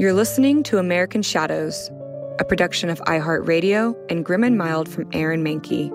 You're 0.00 0.14
listening 0.14 0.62
to 0.62 0.78
American 0.78 1.20
Shadows, 1.20 1.90
a 2.38 2.44
production 2.46 2.88
of 2.88 3.00
iHeartRadio 3.00 3.94
and 4.10 4.24
Grim 4.24 4.42
and 4.44 4.56
Mild 4.56 4.88
from 4.88 5.06
Aaron 5.12 5.44
Mahnke. 5.44 5.90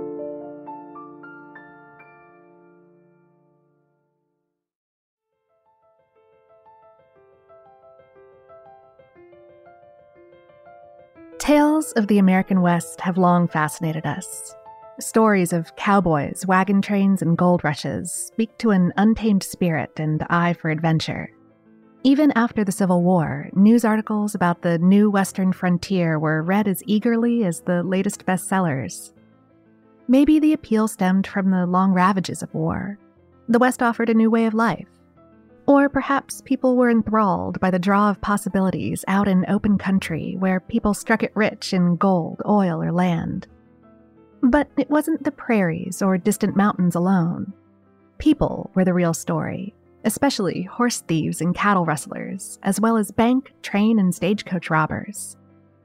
Tales 11.40 11.92
of 11.94 12.06
the 12.06 12.20
American 12.20 12.62
West 12.62 13.02
have 13.02 13.18
long 13.18 13.48
fascinated 13.48 14.06
us. 14.06 14.54
Stories 15.00 15.52
of 15.52 15.76
cowboys, 15.78 16.46
wagon 16.46 16.84
trains, 16.84 17.24
and 17.24 17.36
gold 17.36 17.64
rushes 17.64 18.12
speak 18.12 18.56
to 18.60 18.70
an 18.70 18.94
untamed 18.98 19.42
spirit 19.42 19.94
and 19.98 20.24
eye 20.30 20.54
for 20.54 20.70
adventure. 20.70 21.35
Even 22.06 22.32
after 22.36 22.64
the 22.64 22.72
Civil 22.72 23.02
War, 23.02 23.50
news 23.56 23.84
articles 23.84 24.36
about 24.36 24.62
the 24.62 24.78
new 24.78 25.10
Western 25.10 25.52
frontier 25.52 26.20
were 26.20 26.44
read 26.44 26.68
as 26.68 26.84
eagerly 26.86 27.44
as 27.44 27.62
the 27.62 27.82
latest 27.82 28.28
bestsellers. 28.28 29.12
Maybe 30.08 30.38
the 30.38 30.54
appeal 30.54 30.88
stemmed 30.88 31.26
from 31.26 31.50
the 31.50 31.66
long 31.66 31.94
ravages 31.94 32.44
of 32.44 32.54
war. 32.54 33.00
The 33.50 33.58
West 33.58 33.82
offered 33.82 34.12
a 34.12 34.14
new 34.14 34.30
way 34.30 34.46
of 34.46 34.54
life. 34.54 34.88
Or 35.66 35.90
perhaps 35.90 36.44
people 36.46 36.78
were 36.78 36.92
enthralled 36.92 37.60
by 37.60 37.72
the 37.72 37.80
draw 37.80 38.12
of 38.12 38.22
possibilities 38.22 39.04
out 39.08 39.28
in 39.28 39.44
open 39.50 39.80
country 39.80 40.36
where 40.38 40.60
people 40.60 40.94
struck 40.94 41.24
it 41.24 41.32
rich 41.34 41.74
in 41.74 41.96
gold, 41.96 42.40
oil, 42.46 42.84
or 42.84 42.92
land. 42.92 43.48
But 44.44 44.68
it 44.78 44.92
wasn't 44.92 45.24
the 45.24 45.32
prairies 45.32 46.04
or 46.04 46.20
distant 46.20 46.56
mountains 46.56 46.94
alone. 46.94 47.52
People 48.20 48.70
were 48.76 48.86
the 48.86 48.94
real 48.94 49.16
story, 49.16 49.74
especially 50.06 50.64
horse 50.64 51.02
thieves 51.02 51.42
and 51.42 51.54
cattle 51.54 51.86
rustlers, 51.86 52.60
as 52.64 52.80
well 52.80 52.96
as 52.96 53.12
bank, 53.12 53.52
train, 53.62 54.00
and 54.00 54.16
stagecoach 54.16 54.70
robbers. 54.70 55.36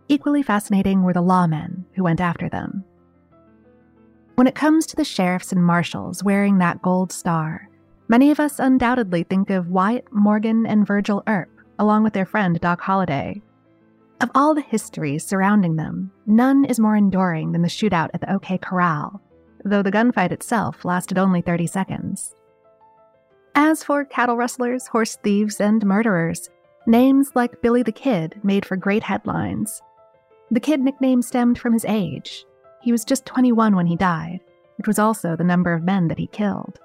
Equally 0.08 0.42
fascinating 0.42 1.02
were 1.02 1.12
the 1.12 1.22
lawmen 1.22 1.84
who 1.94 2.04
went 2.04 2.20
after 2.20 2.48
them. 2.48 2.84
When 4.36 4.46
it 4.46 4.54
comes 4.54 4.86
to 4.86 4.96
the 4.96 5.04
sheriffs 5.04 5.52
and 5.52 5.64
marshals 5.64 6.22
wearing 6.22 6.58
that 6.58 6.82
gold 6.82 7.12
star, 7.12 7.68
many 8.08 8.30
of 8.30 8.40
us 8.40 8.58
undoubtedly 8.58 9.22
think 9.22 9.50
of 9.50 9.68
Wyatt 9.68 10.12
Morgan 10.12 10.66
and 10.66 10.86
Virgil 10.86 11.22
Earp, 11.26 11.50
along 11.78 12.04
with 12.04 12.12
their 12.12 12.26
friend 12.26 12.60
Doc 12.60 12.80
Holliday. 12.80 13.42
Of 14.20 14.30
all 14.34 14.54
the 14.54 14.60
histories 14.60 15.24
surrounding 15.24 15.76
them, 15.76 16.12
none 16.26 16.64
is 16.66 16.78
more 16.78 16.96
enduring 16.96 17.52
than 17.52 17.62
the 17.62 17.68
shootout 17.68 18.10
at 18.12 18.20
the 18.20 18.32
OK 18.32 18.58
Corral, 18.58 19.22
though 19.64 19.82
the 19.82 19.92
gunfight 19.92 20.32
itself 20.32 20.84
lasted 20.84 21.18
only 21.18 21.40
30 21.40 21.66
seconds. 21.66 22.34
As 23.54 23.82
for 23.82 24.04
cattle 24.04 24.36
rustlers, 24.36 24.86
horse 24.86 25.16
thieves, 25.16 25.60
and 25.60 25.84
murderers, 25.84 26.50
names 26.86 27.32
like 27.34 27.60
Billy 27.62 27.82
the 27.82 27.92
Kid 27.92 28.40
made 28.42 28.64
for 28.64 28.76
great 28.76 29.02
headlines. 29.02 29.82
The 30.50 30.60
Kid 30.60 30.80
nickname 30.80 31.22
stemmed 31.22 31.58
from 31.58 31.72
his 31.72 31.84
age. 31.84 32.44
He 32.82 32.92
was 32.92 33.04
just 33.04 33.26
21 33.26 33.76
when 33.76 33.86
he 33.86 33.96
died, 33.96 34.40
which 34.76 34.86
was 34.86 34.98
also 34.98 35.36
the 35.36 35.44
number 35.44 35.72
of 35.72 35.82
men 35.82 36.08
that 36.08 36.18
he 36.18 36.26
killed. 36.26 36.78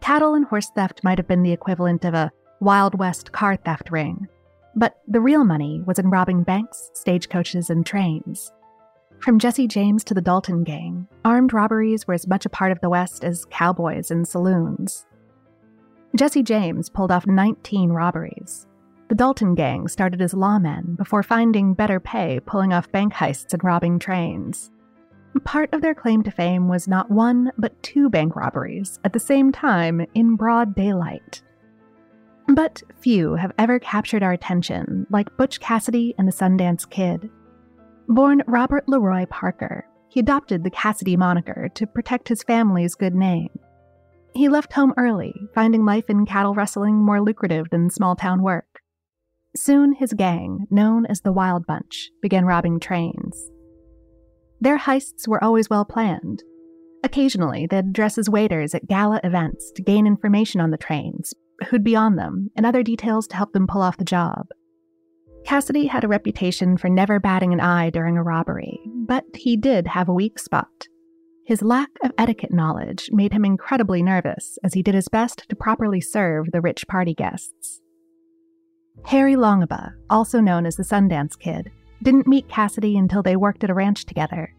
Cattle 0.00 0.34
and 0.34 0.44
horse 0.46 0.70
theft 0.70 1.02
might 1.04 1.18
have 1.18 1.28
been 1.28 1.42
the 1.42 1.52
equivalent 1.52 2.04
of 2.04 2.14
a 2.14 2.32
Wild 2.60 2.98
West 2.98 3.32
car 3.32 3.56
theft 3.56 3.90
ring, 3.90 4.28
but 4.74 5.00
the 5.08 5.20
real 5.20 5.44
money 5.44 5.82
was 5.86 5.98
in 5.98 6.10
robbing 6.10 6.42
banks, 6.42 6.90
stagecoaches, 6.94 7.70
and 7.70 7.86
trains. 7.86 8.52
From 9.20 9.38
Jesse 9.38 9.68
James 9.68 10.02
to 10.04 10.14
the 10.14 10.20
Dalton 10.20 10.64
Gang, 10.64 11.06
armed 11.24 11.52
robberies 11.52 12.06
were 12.06 12.14
as 12.14 12.26
much 12.26 12.46
a 12.46 12.50
part 12.50 12.72
of 12.72 12.80
the 12.80 12.88
West 12.88 13.24
as 13.24 13.44
cowboys 13.50 14.10
and 14.10 14.26
saloons. 14.26 15.06
Jesse 16.16 16.42
James 16.42 16.90
pulled 16.90 17.12
off 17.12 17.26
19 17.26 17.90
robberies. 17.90 18.66
The 19.08 19.14
Dalton 19.14 19.54
Gang 19.54 19.88
started 19.88 20.20
as 20.20 20.34
lawmen 20.34 20.96
before 20.96 21.22
finding 21.22 21.74
better 21.74 22.00
pay 22.00 22.40
pulling 22.40 22.72
off 22.72 22.92
bank 22.92 23.12
heists 23.12 23.52
and 23.52 23.62
robbing 23.62 23.98
trains. 23.98 24.70
Part 25.44 25.72
of 25.72 25.80
their 25.80 25.94
claim 25.94 26.22
to 26.24 26.30
fame 26.30 26.68
was 26.68 26.88
not 26.88 27.10
one, 27.10 27.52
but 27.56 27.80
two 27.82 28.10
bank 28.10 28.34
robberies 28.34 28.98
at 29.04 29.12
the 29.12 29.20
same 29.20 29.52
time 29.52 30.04
in 30.14 30.34
broad 30.34 30.74
daylight. 30.74 31.42
But 32.48 32.82
few 33.00 33.34
have 33.34 33.52
ever 33.58 33.78
captured 33.78 34.24
our 34.24 34.32
attention 34.32 35.06
like 35.10 35.36
Butch 35.36 35.60
Cassidy 35.60 36.14
and 36.18 36.26
the 36.26 36.32
Sundance 36.32 36.88
Kid. 36.88 37.30
Born 38.08 38.42
Robert 38.48 38.88
Leroy 38.88 39.26
Parker, 39.26 39.86
he 40.08 40.18
adopted 40.18 40.64
the 40.64 40.70
Cassidy 40.70 41.16
moniker 41.16 41.68
to 41.74 41.86
protect 41.86 42.28
his 42.28 42.42
family's 42.42 42.96
good 42.96 43.14
name. 43.14 43.50
He 44.34 44.48
left 44.48 44.72
home 44.72 44.94
early, 44.96 45.34
finding 45.54 45.84
life 45.84 46.08
in 46.08 46.26
cattle 46.26 46.54
rustling 46.54 46.96
more 46.96 47.20
lucrative 47.20 47.66
than 47.70 47.90
small 47.90 48.16
town 48.16 48.42
work. 48.42 48.80
Soon 49.56 49.94
his 49.94 50.12
gang, 50.12 50.66
known 50.70 51.06
as 51.06 51.20
the 51.20 51.32
Wild 51.32 51.66
Bunch, 51.66 52.10
began 52.22 52.44
robbing 52.44 52.78
trains. 52.78 53.50
Their 54.60 54.78
heists 54.78 55.26
were 55.26 55.42
always 55.42 55.68
well 55.68 55.84
planned. 55.84 56.42
Occasionally, 57.02 57.66
they'd 57.66 57.92
dress 57.92 58.18
as 58.18 58.30
waiters 58.30 58.74
at 58.74 58.86
gala 58.86 59.20
events 59.24 59.72
to 59.74 59.82
gain 59.82 60.06
information 60.06 60.60
on 60.60 60.70
the 60.70 60.76
trains, 60.76 61.34
who'd 61.68 61.82
be 61.82 61.96
on 61.96 62.16
them, 62.16 62.50
and 62.54 62.64
other 62.64 62.82
details 62.82 63.26
to 63.28 63.36
help 63.36 63.52
them 63.52 63.66
pull 63.66 63.82
off 63.82 63.96
the 63.96 64.04
job. 64.04 64.46
Cassidy 65.44 65.86
had 65.86 66.04
a 66.04 66.08
reputation 66.08 66.76
for 66.76 66.88
never 66.88 67.18
batting 67.18 67.52
an 67.52 67.60
eye 67.60 67.90
during 67.90 68.16
a 68.16 68.22
robbery, 68.22 68.78
but 69.06 69.24
he 69.34 69.56
did 69.56 69.86
have 69.86 70.08
a 70.08 70.14
weak 70.14 70.38
spot. 70.38 70.68
His 71.44 71.62
lack 71.62 71.90
of 72.02 72.12
etiquette 72.16 72.52
knowledge 72.52 73.10
made 73.12 73.32
him 73.32 73.44
incredibly 73.44 74.02
nervous 74.02 74.58
as 74.62 74.74
he 74.74 74.82
did 74.82 74.94
his 74.94 75.08
best 75.08 75.48
to 75.48 75.56
properly 75.56 76.00
serve 76.00 76.52
the 76.52 76.60
rich 76.60 76.86
party 76.86 77.14
guests. 77.14 77.80
Harry 79.06 79.34
Longabaugh, 79.34 79.92
also 80.08 80.40
known 80.40 80.66
as 80.66 80.76
the 80.76 80.84
Sundance 80.84 81.38
Kid, 81.38 81.70
didn't 82.02 82.26
meet 82.26 82.48
Cassidy 82.48 82.96
until 82.96 83.22
they 83.22 83.36
worked 83.36 83.64
at 83.64 83.70
a 83.70 83.74
ranch 83.74 84.04
together. 84.04 84.54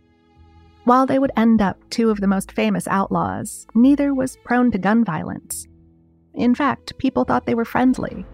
While 0.84 1.06
they 1.06 1.20
would 1.20 1.32
end 1.38 1.62
up 1.62 1.78
two 1.90 2.10
of 2.10 2.20
the 2.20 2.28
most 2.28 2.52
famous 2.52 2.88
outlaws, 2.88 3.68
neither 3.76 4.14
was 4.14 4.38
prone 4.44 4.72
to 4.72 4.78
gun 4.78 5.06
violence. 5.06 5.68
In 6.34 6.56
fact, 6.56 6.98
people 6.98 7.24
thought 7.24 7.46
they 7.46 7.56
were 7.56 7.66
friendly, 7.66 8.26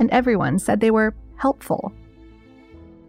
and 0.00 0.10
everyone 0.10 0.58
said 0.58 0.80
they 0.80 0.90
were 0.90 1.14
helpful. 1.36 1.92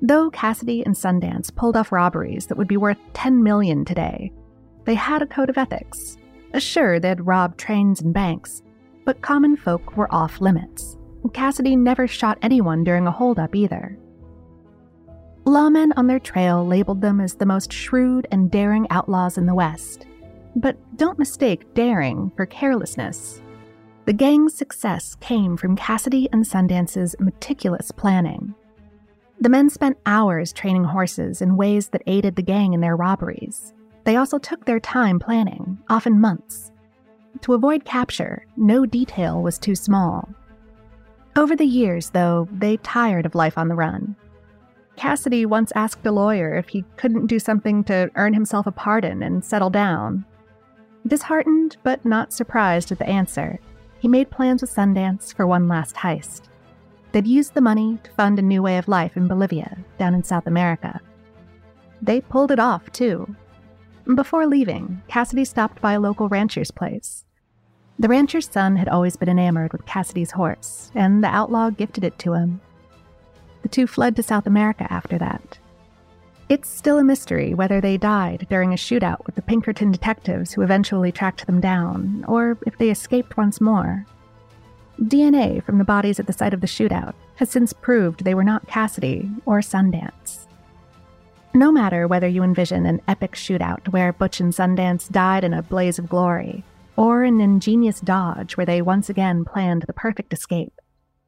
Though 0.01 0.29
Cassidy 0.29 0.85
and 0.85 0.95
Sundance 0.95 1.53
pulled 1.53 1.77
off 1.77 1.91
robberies 1.91 2.47
that 2.47 2.57
would 2.57 2.67
be 2.67 2.77
worth 2.77 2.97
10 3.13 3.41
million 3.41 3.85
today, 3.85 4.31
they 4.85 4.95
had 4.95 5.21
a 5.21 5.27
code 5.27 5.49
of 5.49 5.57
ethics. 5.57 6.17
Sure, 6.57 6.99
they'd 6.99 7.21
robbed 7.21 7.59
trains 7.59 8.01
and 8.01 8.13
banks, 8.13 8.61
but 9.05 9.21
common 9.21 9.55
folk 9.55 9.97
were 9.97 10.13
off 10.13 10.41
limits. 10.41 10.97
Cassidy 11.33 11.75
never 11.75 12.07
shot 12.07 12.37
anyone 12.41 12.83
during 12.83 13.07
a 13.07 13.11
holdup 13.11 13.55
either. 13.55 13.97
Lawmen 15.45 15.91
on 15.97 16.07
their 16.07 16.19
trail 16.19 16.65
labeled 16.65 17.01
them 17.01 17.19
as 17.19 17.35
the 17.35 17.45
most 17.45 17.71
shrewd 17.71 18.27
and 18.31 18.51
daring 18.51 18.87
outlaws 18.89 19.37
in 19.37 19.45
the 19.45 19.55
West. 19.55 20.05
But 20.55 20.77
don't 20.97 21.19
mistake 21.19 21.73
daring 21.73 22.31
for 22.35 22.45
carelessness. 22.45 23.41
The 24.05 24.13
gang's 24.13 24.53
success 24.53 25.15
came 25.15 25.57
from 25.57 25.75
Cassidy 25.75 26.29
and 26.31 26.45
Sundance's 26.45 27.15
meticulous 27.19 27.91
planning. 27.91 28.53
The 29.39 29.49
men 29.49 29.69
spent 29.69 29.97
hours 30.05 30.53
training 30.53 30.85
horses 30.85 31.41
in 31.41 31.57
ways 31.57 31.89
that 31.89 32.03
aided 32.05 32.35
the 32.35 32.41
gang 32.41 32.73
in 32.73 32.81
their 32.81 32.95
robberies. 32.95 33.73
They 34.03 34.15
also 34.15 34.37
took 34.37 34.65
their 34.65 34.79
time 34.79 35.19
planning, 35.19 35.79
often 35.89 36.19
months. 36.19 36.71
To 37.41 37.53
avoid 37.53 37.85
capture, 37.85 38.45
no 38.57 38.85
detail 38.85 39.41
was 39.41 39.57
too 39.57 39.75
small. 39.75 40.29
Over 41.35 41.55
the 41.55 41.65
years, 41.65 42.11
though, 42.11 42.47
they 42.51 42.77
tired 42.77 43.25
of 43.25 43.35
life 43.35 43.57
on 43.57 43.67
the 43.67 43.75
run. 43.75 44.15
Cassidy 44.95 45.45
once 45.45 45.71
asked 45.75 46.05
a 46.05 46.11
lawyer 46.11 46.55
if 46.55 46.69
he 46.69 46.85
couldn't 46.97 47.27
do 47.27 47.39
something 47.39 47.83
to 47.85 48.11
earn 48.15 48.33
himself 48.33 48.67
a 48.67 48.71
pardon 48.71 49.23
and 49.23 49.43
settle 49.43 49.71
down. 49.71 50.25
Disheartened 51.07 51.77
but 51.83 52.05
not 52.05 52.31
surprised 52.31 52.91
at 52.91 52.99
the 52.99 53.09
answer, 53.09 53.59
he 53.99 54.07
made 54.07 54.29
plans 54.29 54.61
with 54.61 54.73
Sundance 54.73 55.33
for 55.33 55.47
one 55.47 55.67
last 55.67 55.95
heist. 55.95 56.43
They'd 57.11 57.27
use 57.27 57.49
the 57.49 57.61
money 57.61 57.99
to 58.03 58.11
fund 58.11 58.37
a 58.37 58.41
new 58.41 58.61
way 58.61 58.77
of 58.77 58.87
life 58.87 59.17
in 59.17 59.27
Bolivia, 59.27 59.77
down 59.97 60.13
in 60.13 60.23
South 60.23 60.47
America. 60.47 60.99
They 62.01 62.21
pulled 62.21 62.51
it 62.51 62.59
off, 62.59 62.91
too. 62.91 63.35
Before 64.05 64.45
leaving, 64.45 65.01
Cassidy 65.07 65.45
stopped 65.45 65.81
by 65.81 65.93
a 65.93 65.99
local 65.99 66.27
rancher's 66.27 66.71
place. 66.71 67.23
The 67.97 68.09
rancher's 68.09 68.49
son 68.49 68.75
had 68.75 68.89
always 68.89 69.15
been 69.15 69.29
enamored 69.29 69.71
with 69.71 69.85
Cassidy's 69.85 70.31
horse, 70.31 70.91
and 70.93 71.23
the 71.23 71.29
outlaw 71.29 71.69
gifted 71.69 72.03
it 72.03 72.19
to 72.19 72.33
him. 72.33 72.59
The 73.61 73.69
two 73.69 73.87
fled 73.87 74.17
to 74.17 74.23
South 74.23 74.45
America 74.45 74.85
after 74.89 75.17
that. 75.19 75.57
It's 76.49 76.67
still 76.67 76.99
a 76.99 77.03
mystery 77.03 77.53
whether 77.53 77.79
they 77.79 77.97
died 77.97 78.45
during 78.49 78.73
a 78.73 78.77
shootout 78.77 79.25
with 79.25 79.35
the 79.35 79.41
Pinkerton 79.41 79.91
detectives 79.91 80.51
who 80.51 80.61
eventually 80.61 81.11
tracked 81.11 81.45
them 81.45 81.61
down, 81.61 82.25
or 82.27 82.57
if 82.67 82.77
they 82.77 82.89
escaped 82.89 83.37
once 83.37 83.61
more. 83.61 84.05
DNA 84.99 85.63
from 85.63 85.77
the 85.77 85.85
bodies 85.85 86.19
at 86.19 86.27
the 86.27 86.33
site 86.33 86.53
of 86.53 86.59
the 86.61 86.67
shootout 86.67 87.13
has 87.35 87.49
since 87.49 87.71
proved 87.71 88.23
they 88.23 88.35
were 88.35 88.43
not 88.43 88.67
Cassidy 88.67 89.31
or 89.45 89.59
Sundance. 89.59 90.42
No 91.55 91.71
matter 91.71 92.07
whether 92.07 92.27
you 92.27 92.41
envision 92.41 92.87
an 92.87 92.99
epic 93.07 93.33
shootout 93.33 93.87
where 93.89 94.11
Butch 94.11 94.39
and 94.39 94.51
Sundance 94.51 95.07
died 95.11 95.43
in 95.43 95.53
a 95.53 95.61
blaze 95.61 95.99
of 95.99 96.09
glory, 96.09 96.63
or 96.95 97.23
an 97.23 97.39
ingenious 97.39 97.99
dodge 97.99 98.57
where 98.57 98.65
they 98.65 98.81
once 98.81 99.07
again 99.07 99.45
planned 99.45 99.83
the 99.83 99.93
perfect 99.93 100.33
escape, 100.33 100.73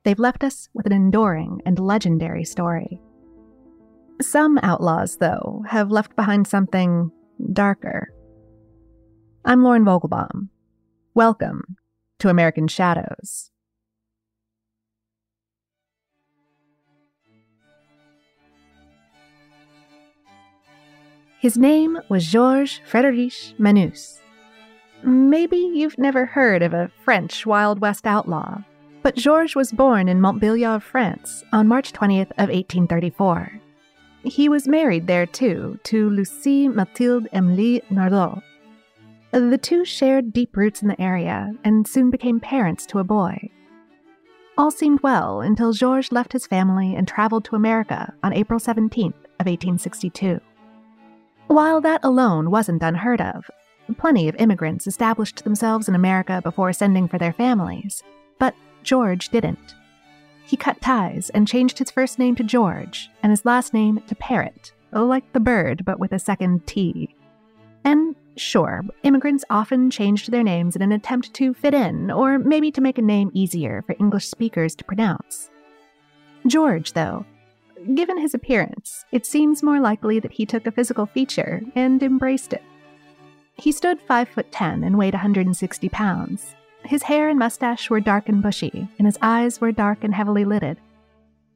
they've 0.04 0.18
left 0.18 0.44
us 0.44 0.68
with 0.74 0.88
an 0.88 0.94
enduring 0.94 1.62
and 1.64 1.78
legendary 1.78 2.44
story. 2.44 3.00
Some 4.20 4.58
outlaws, 4.64 5.18
though, 5.18 5.64
have 5.68 5.92
left 5.92 6.16
behind 6.16 6.48
something 6.48 7.12
darker. 7.54 8.12
I'm 9.44 9.64
Lauren 9.64 9.86
Vogelbaum. 9.86 10.50
Welcome 11.14 11.78
to 12.18 12.30
American 12.30 12.68
Shadows. 12.68 13.52
His 21.46 21.60
name 21.60 22.00
was 22.10 22.26
Georges 22.26 22.82
Frédéric 22.90 23.54
Manus. 23.60 24.20
Maybe 25.04 25.58
you've 25.58 26.00
never 26.00 26.26
heard 26.26 26.64
of 26.64 26.74
a 26.74 26.90
French 27.04 27.46
Wild 27.46 27.82
West 27.82 28.08
outlaw, 28.08 28.64
but 29.04 29.16
Georges 29.16 29.56
was 29.56 29.72
born 29.72 30.10
in 30.10 30.20
Montbéliard, 30.20 30.82
France, 30.82 31.44
on 31.54 31.68
March 31.68 31.94
20th 31.94 32.32
of 32.40 32.50
1834. 32.50 33.62
He 34.24 34.50
was 34.50 34.68
married 34.68 35.06
there, 35.06 35.28
too, 35.28 35.80
to 35.84 36.10
Lucie 36.10 36.68
Mathilde 36.68 37.28
Emilie 37.32 37.84
Nardot. 37.92 38.42
The 39.30 39.60
two 39.60 39.86
shared 39.86 40.34
deep 40.34 40.58
roots 40.58 40.82
in 40.82 40.88
the 40.88 41.00
area 41.00 41.54
and 41.64 41.88
soon 41.88 42.10
became 42.10 42.40
parents 42.40 42.88
to 42.88 42.98
a 42.98 43.04
boy. 43.04 43.52
All 44.58 44.72
seemed 44.72 45.04
well 45.04 45.42
until 45.42 45.74
Georges 45.74 46.12
left 46.12 46.34
his 46.34 46.48
family 46.48 46.96
and 46.96 47.08
traveled 47.08 47.46
to 47.46 47.56
America 47.56 48.16
on 48.24 48.34
April 48.34 48.60
17th 48.60 49.14
of 49.40 49.46
1862. 49.46 50.42
While 51.48 51.80
that 51.82 52.04
alone 52.04 52.50
wasn't 52.50 52.84
unheard 52.84 53.22
of, 53.22 53.50
plenty 53.98 54.28
of 54.28 54.36
immigrants 54.38 54.88
established 54.88 55.44
themselves 55.44 55.88
in 55.88 55.96
America 55.96 56.42
before 56.44 56.74
sending 56.74 57.08
for 57.08 57.18
their 57.18 57.34
families, 57.34 58.04
but 58.40 58.56
George 58.84 59.30
didn't. 59.30 59.76
He 60.46 60.58
cut 60.58 60.82
ties 60.82 61.30
and 61.32 61.48
changed 61.48 61.80
his 61.80 61.92
first 61.92 62.20
name 62.20 62.36
to 62.36 62.44
George 62.44 63.10
and 63.24 63.32
his 63.32 63.46
last 63.46 63.74
name 63.74 64.02
to 64.08 64.16
Parrott, 64.16 64.74
like 64.92 65.32
the 65.34 65.40
bird 65.40 65.84
but 65.86 66.00
with 66.00 66.12
a 66.12 66.20
second 66.20 66.66
T. 66.68 67.16
And 67.84 68.16
sure, 68.36 68.82
immigrants 69.04 69.46
often 69.50 69.92
changed 69.92 70.32
their 70.32 70.44
names 70.44 70.76
in 70.76 70.82
an 70.82 70.92
attempt 70.92 71.34
to 71.36 71.54
fit 71.54 71.74
in, 71.74 72.10
or 72.10 72.40
maybe 72.40 72.72
to 72.72 72.82
make 72.82 72.98
a 72.98 73.04
name 73.04 73.30
easier 73.34 73.84
for 73.84 73.96
English 74.00 74.28
speakers 74.28 74.76
to 74.76 74.84
pronounce. 74.84 75.50
George, 76.48 76.94
though, 76.94 77.26
Given 77.94 78.18
his 78.18 78.34
appearance, 78.34 79.06
it 79.12 79.26
seems 79.26 79.62
more 79.62 79.80
likely 79.80 80.20
that 80.20 80.32
he 80.32 80.46
took 80.46 80.66
a 80.66 80.72
physical 80.72 81.06
feature 81.06 81.62
and 81.76 82.02
embraced 82.02 82.54
it. 82.54 82.64
He 83.58 83.72
stood 83.72 84.02
5 84.02 84.30
foot 84.30 84.52
10 84.52 84.84
and 84.84 84.98
weighed 84.98 85.14
160 85.14 85.90
pounds. 85.90 86.56
His 86.84 87.04
hair 87.04 87.30
and 87.30 87.38
mustache 87.38 87.90
were 87.90 88.00
dark 88.00 88.28
and 88.28 88.42
bushy, 88.42 88.88
and 88.98 89.08
his 89.08 89.18
eyes 89.22 89.62
were 89.62 89.72
dark 89.72 90.04
and 90.04 90.14
heavily 90.14 90.46
lidded. 90.46 90.78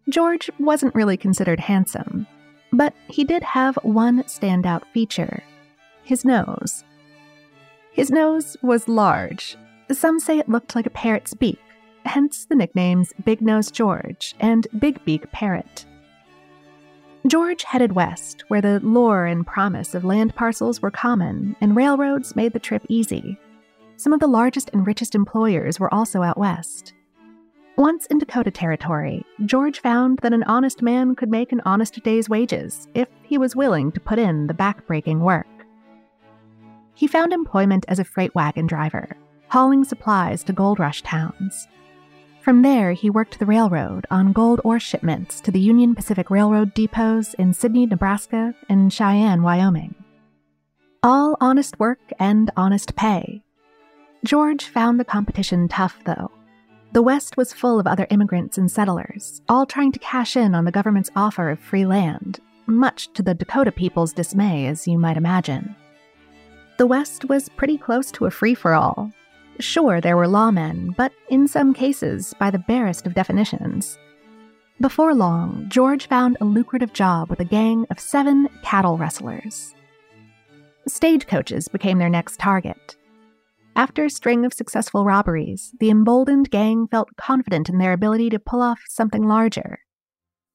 George 0.08 0.50
wasn't 0.60 0.96
really 0.96 1.18
considered 1.18 1.60
handsome, 1.60 2.28
but 2.72 2.94
he 3.08 3.24
did 3.24 3.44
have 3.44 3.76
one 3.84 4.24
standout 4.24 4.84
feature 4.94 5.44
his 6.04 6.26
nose. 6.26 6.84
His 7.92 8.10
nose 8.10 8.58
was 8.64 8.88
large. 8.88 9.56
Some 9.92 10.20
say 10.20 10.40
it 10.40 10.50
looked 10.50 10.76
like 10.76 10.88
a 10.88 10.90
parrot's 10.90 11.36
beak, 11.36 11.60
hence 12.04 12.46
the 12.46 12.56
nicknames 12.56 13.14
Big 13.24 13.42
Nose 13.42 13.70
George 13.70 14.34
and 14.40 14.66
Big 14.80 15.06
Beak 15.06 15.32
Parrot. 15.32 15.86
George 17.30 17.62
headed 17.62 17.92
west, 17.92 18.44
where 18.48 18.60
the 18.60 18.80
lure 18.80 19.28
and 19.28 19.46
promise 19.46 19.94
of 19.94 20.04
land 20.04 20.34
parcels 20.34 20.82
were 20.82 20.90
common 20.90 21.56
and 21.62 21.76
railroads 21.76 22.36
made 22.36 22.54
the 22.54 22.60
trip 22.60 22.84
easy. 22.90 23.38
Some 23.98 24.14
of 24.14 24.20
the 24.20 24.26
largest 24.26 24.72
and 24.74 24.88
richest 24.88 25.14
employers 25.14 25.80
were 25.80 25.94
also 25.94 26.24
out 26.24 26.40
west. 26.40 26.94
Once 27.78 28.08
in 28.08 28.18
Dakota 28.18 28.50
Territory, 28.50 29.24
George 29.46 29.80
found 29.80 30.18
that 30.24 30.34
an 30.34 30.42
honest 30.46 30.82
man 30.82 31.16
could 31.16 31.30
make 31.30 31.52
an 31.52 31.62
honest 31.66 32.02
day's 32.02 32.28
wages 32.28 32.88
if 32.96 33.08
he 33.22 33.38
was 33.38 33.56
willing 33.56 33.92
to 33.92 34.00
put 34.00 34.18
in 34.18 34.48
the 34.48 34.54
backbreaking 34.56 35.20
work. 35.20 35.46
He 36.96 37.06
found 37.06 37.32
employment 37.32 37.86
as 37.88 38.00
a 38.00 38.04
freight 38.04 38.34
wagon 38.34 38.66
driver, 38.66 39.16
hauling 39.50 39.84
supplies 39.84 40.44
to 40.46 40.54
gold 40.54 40.80
rush 40.80 41.04
towns. 41.04 41.68
From 42.50 42.64
there, 42.64 42.94
he 42.94 43.12
worked 43.12 43.38
the 43.38 43.46
railroad 43.46 44.08
on 44.10 44.34
gold 44.34 44.60
ore 44.64 44.80
shipments 44.80 45.40
to 45.42 45.52
the 45.52 45.60
Union 45.60 45.94
Pacific 45.94 46.32
Railroad 46.32 46.74
depots 46.74 47.36
in 47.36 47.54
Sidney, 47.54 47.86
Nebraska, 47.86 48.56
and 48.68 48.92
Cheyenne, 48.92 49.44
Wyoming. 49.44 49.94
All 51.04 51.38
honest 51.40 51.80
work 51.80 52.00
and 52.18 52.50
honest 52.58 52.96
pay. 52.96 53.44
George 54.26 54.64
found 54.64 55.00
the 55.00 55.06
competition 55.06 55.68
tough, 55.68 56.00
though. 56.06 56.32
The 56.92 57.04
West 57.04 57.38
was 57.38 57.54
full 57.54 57.80
of 57.80 57.86
other 57.86 58.08
immigrants 58.10 58.58
and 58.58 58.72
settlers, 58.72 59.44
all 59.48 59.68
trying 59.68 59.92
to 59.92 60.00
cash 60.00 60.36
in 60.36 60.56
on 60.56 60.66
the 60.66 60.72
government's 60.72 61.12
offer 61.16 61.52
of 61.52 61.60
free 61.60 61.86
land, 61.86 62.40
much 62.66 63.14
to 63.14 63.22
the 63.22 63.36
Dakota 63.36 63.72
people's 63.72 64.12
dismay, 64.12 64.66
as 64.66 64.88
you 64.88 64.98
might 64.98 65.18
imagine. 65.18 65.76
The 66.80 66.88
West 66.88 67.26
was 67.26 67.48
pretty 67.48 67.78
close 67.78 68.10
to 68.14 68.26
a 68.26 68.32
free 68.32 68.56
for 68.56 68.74
all, 68.74 69.12
Sure, 69.60 70.00
there 70.00 70.16
were 70.16 70.28
lawmen, 70.28 70.96
but 70.96 71.12
in 71.30 71.48
some 71.48 71.74
cases, 71.74 72.34
by 72.40 72.50
the 72.50 72.60
barest 72.60 73.06
of 73.06 73.14
definitions. 73.14 73.98
Before 74.80 75.14
long, 75.14 75.66
George 75.68 76.08
found 76.08 76.38
a 76.40 76.46
lucrative 76.46 76.94
job 76.94 77.30
with 77.30 77.42
a 77.42 77.46
gang 77.46 77.86
of 77.90 78.00
seven 78.00 78.48
cattle 78.64 78.98
rustlers. 78.98 79.76
Stagecoaches 80.88 81.68
became 81.68 81.98
their 81.98 82.10
next 82.10 82.40
target. 82.40 82.96
After 83.76 84.06
a 84.06 84.10
string 84.10 84.46
of 84.46 84.54
successful 84.54 85.04
robberies, 85.04 85.74
the 85.82 85.90
emboldened 85.90 86.50
gang 86.50 86.88
felt 86.88 87.16
confident 87.18 87.68
in 87.68 87.78
their 87.78 87.92
ability 87.92 88.30
to 88.30 88.40
pull 88.40 88.62
off 88.62 88.80
something 88.88 89.28
larger. 89.28 89.80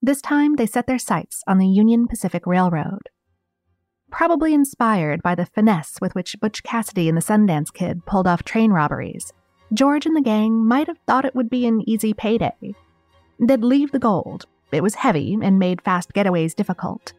This 0.00 0.22
time, 0.22 0.56
they 0.56 0.66
set 0.66 0.86
their 0.86 0.98
sights 0.98 1.42
on 1.46 1.58
the 1.58 1.68
Union 1.68 2.08
Pacific 2.08 2.46
Railroad 2.46 3.10
probably 4.14 4.54
inspired 4.54 5.20
by 5.24 5.34
the 5.34 5.44
finesse 5.44 6.00
with 6.00 6.14
which 6.14 6.38
Butch 6.40 6.62
Cassidy 6.62 7.08
and 7.08 7.18
the 7.18 7.20
Sundance 7.20 7.72
Kid 7.72 8.06
pulled 8.06 8.28
off 8.28 8.44
train 8.44 8.70
robberies. 8.70 9.32
George 9.72 10.06
and 10.06 10.16
the 10.16 10.20
gang 10.20 10.64
might 10.64 10.86
have 10.86 10.98
thought 11.04 11.24
it 11.24 11.34
would 11.34 11.50
be 11.50 11.66
an 11.66 11.82
easy 11.84 12.14
payday. 12.14 12.76
They'd 13.40 13.64
leave 13.64 13.90
the 13.90 13.98
gold. 13.98 14.46
It 14.70 14.84
was 14.84 14.94
heavy 14.94 15.36
and 15.42 15.58
made 15.58 15.82
fast 15.82 16.12
getaways 16.12 16.54
difficult. 16.54 17.12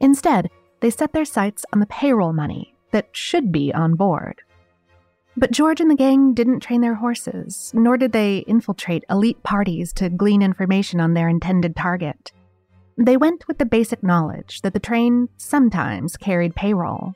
Instead, 0.00 0.50
they 0.80 0.90
set 0.90 1.14
their 1.14 1.24
sights 1.24 1.64
on 1.72 1.80
the 1.80 1.86
payroll 1.86 2.34
money 2.34 2.74
that 2.90 3.08
should 3.12 3.50
be 3.50 3.72
on 3.72 3.94
board. 3.94 4.42
But 5.38 5.50
George 5.50 5.80
and 5.80 5.90
the 5.90 5.96
gang 5.96 6.34
didn't 6.34 6.60
train 6.60 6.82
their 6.82 6.96
horses, 6.96 7.72
nor 7.74 7.96
did 7.96 8.12
they 8.12 8.44
infiltrate 8.46 9.04
elite 9.08 9.42
parties 9.44 9.94
to 9.94 10.10
glean 10.10 10.42
information 10.42 11.00
on 11.00 11.14
their 11.14 11.30
intended 11.30 11.74
target. 11.74 12.32
They 12.96 13.16
went 13.16 13.48
with 13.48 13.58
the 13.58 13.66
basic 13.66 14.02
knowledge 14.02 14.60
that 14.62 14.72
the 14.72 14.80
train 14.80 15.28
sometimes 15.36 16.16
carried 16.16 16.54
payroll. 16.54 17.14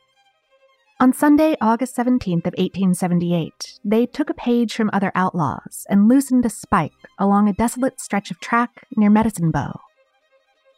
On 1.00 1.12
Sunday, 1.12 1.56
August 1.60 1.96
17th 1.96 2.46
of 2.46 2.54
1878, 2.58 3.78
they 3.84 4.04
took 4.04 4.28
a 4.28 4.34
page 4.34 4.74
from 4.74 4.90
other 4.92 5.12
outlaws 5.14 5.86
and 5.88 6.08
loosened 6.08 6.44
a 6.44 6.50
spike 6.50 6.90
along 7.20 7.48
a 7.48 7.52
desolate 7.52 8.00
stretch 8.00 8.32
of 8.32 8.40
track 8.40 8.84
near 8.96 9.08
Medicine 9.08 9.52
Bow. 9.52 9.78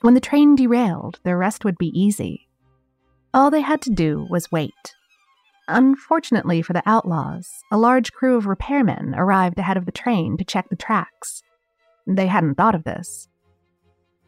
When 0.02 0.12
the 0.12 0.20
train 0.20 0.54
derailed, 0.56 1.20
the 1.24 1.36
rest 1.36 1.64
would 1.64 1.78
be 1.78 1.98
easy. 1.98 2.48
All 3.32 3.50
they 3.50 3.62
had 3.62 3.80
to 3.82 3.90
do 3.90 4.26
was 4.28 4.52
wait. 4.52 4.94
Unfortunately 5.68 6.60
for 6.60 6.74
the 6.74 6.82
outlaws, 6.84 7.48
a 7.72 7.78
large 7.78 8.12
crew 8.12 8.36
of 8.36 8.44
repairmen 8.44 9.14
arrived 9.16 9.58
ahead 9.58 9.78
of 9.78 9.86
the 9.86 9.92
train 9.92 10.36
to 10.36 10.44
check 10.44 10.68
the 10.68 10.76
tracks. 10.76 11.42
They 12.06 12.26
hadn't 12.26 12.56
thought 12.56 12.74
of 12.74 12.84
this. 12.84 13.28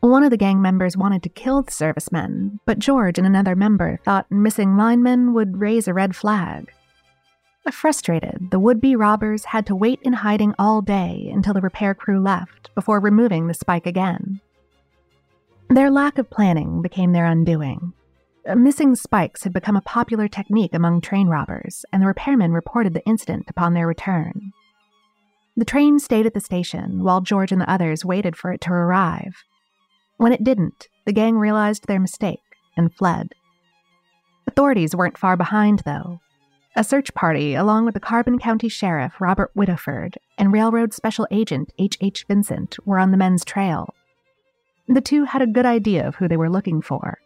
One 0.03 0.25
of 0.25 0.31
the 0.31 0.37
gang 0.37 0.61
members 0.61 0.97
wanted 0.97 1.23
to 1.23 1.29
kill 1.29 1.63
the 1.63 1.71
servicemen, 1.71 2.59
but 2.67 2.81
George 2.81 3.19
and 3.19 3.27
another 3.27 3.55
member 3.55 4.01
thought 4.05 4.29
missing 4.33 4.77
linemen 4.77 5.33
would 5.33 5.61
raise 5.61 5.87
a 5.87 5.95
red 5.95 6.17
flag. 6.17 6.73
Frustrated, 7.71 8.49
the 8.51 8.59
would 8.59 8.81
be 8.81 8.97
robbers 8.97 9.45
had 9.45 9.65
to 9.67 9.77
wait 9.77 10.01
in 10.03 10.13
hiding 10.13 10.57
all 10.59 10.83
day 10.83 11.31
until 11.33 11.55
the 11.55 11.61
repair 11.61 11.95
crew 11.95 12.19
left 12.19 12.75
before 12.75 12.99
removing 12.99 13.47
the 13.47 13.55
spike 13.55 13.87
again. 13.87 14.41
Their 15.71 15.89
lack 15.89 16.19
of 16.19 16.29
planning 16.29 16.83
became 16.83 17.13
their 17.13 17.27
undoing. 17.27 17.93
Missing 18.57 18.97
spikes 18.97 19.45
had 19.45 19.53
become 19.53 19.77
a 19.77 19.83
popular 19.83 20.27
technique 20.27 20.75
among 20.75 21.01
train 21.01 21.29
robbers, 21.29 21.85
and 21.93 22.03
the 22.03 22.13
repairmen 22.13 22.53
reported 22.53 22.93
the 22.93 23.07
incident 23.07 23.45
upon 23.49 23.75
their 23.75 23.87
return. 23.87 24.53
The 25.57 25.65
train 25.65 26.01
stayed 26.01 26.27
at 26.27 26.35
the 26.35 26.41
station 26.41 27.05
while 27.05 27.21
George 27.21 27.53
and 27.53 27.61
the 27.61 27.71
others 27.71 28.05
waited 28.05 28.35
for 28.35 28.53
it 28.53 28.61
to 28.63 28.73
arrive. 28.73 29.45
When 30.17 30.33
it 30.33 30.45
didn't, 30.45 30.89
the 31.05 31.13
gang 31.13 31.37
realized 31.37 31.87
their 31.87 32.01
mistake 32.01 32.41
and 32.77 32.95
fled. 32.95 33.33
Authorities 34.47 34.95
weren't 34.95 35.19
far 35.19 35.37
behind, 35.37 35.81
though. 35.85 36.21
A 36.75 36.85
search 36.85 37.13
party, 37.15 37.55
along 37.55 37.85
with 37.85 37.95
the 37.95 38.01
Carbon 38.01 38.39
County 38.39 38.69
Sheriff 38.69 39.21
Robert 39.21 39.51
Widowfield 39.55 40.17
and 40.39 40.53
Railroad 40.53 40.95
Special 40.95 41.27
Agent 41.31 41.73
H. 41.79 41.99
H. 42.01 42.25
Vincent, 42.27 42.77
were 42.87 42.99
on 42.99 43.11
the 43.11 43.17
men's 43.17 43.45
trail. 43.45 43.95
The 44.89 45.01
two 45.01 45.25
had 45.25 45.43
a 45.43 45.47
good 45.47 45.67
idea 45.67 46.07
of 46.07 46.17
who 46.17 46.29
they 46.29 46.37
were 46.37 46.51
looking 46.51 46.81
for. 46.81 47.19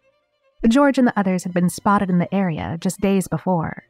George 0.66 0.98
and 0.98 1.06
the 1.06 1.18
others 1.18 1.44
had 1.44 1.54
been 1.54 1.68
spotted 1.68 2.10
in 2.10 2.18
the 2.18 2.32
area 2.34 2.76
just 2.80 3.00
days 3.00 3.28
before. 3.28 3.84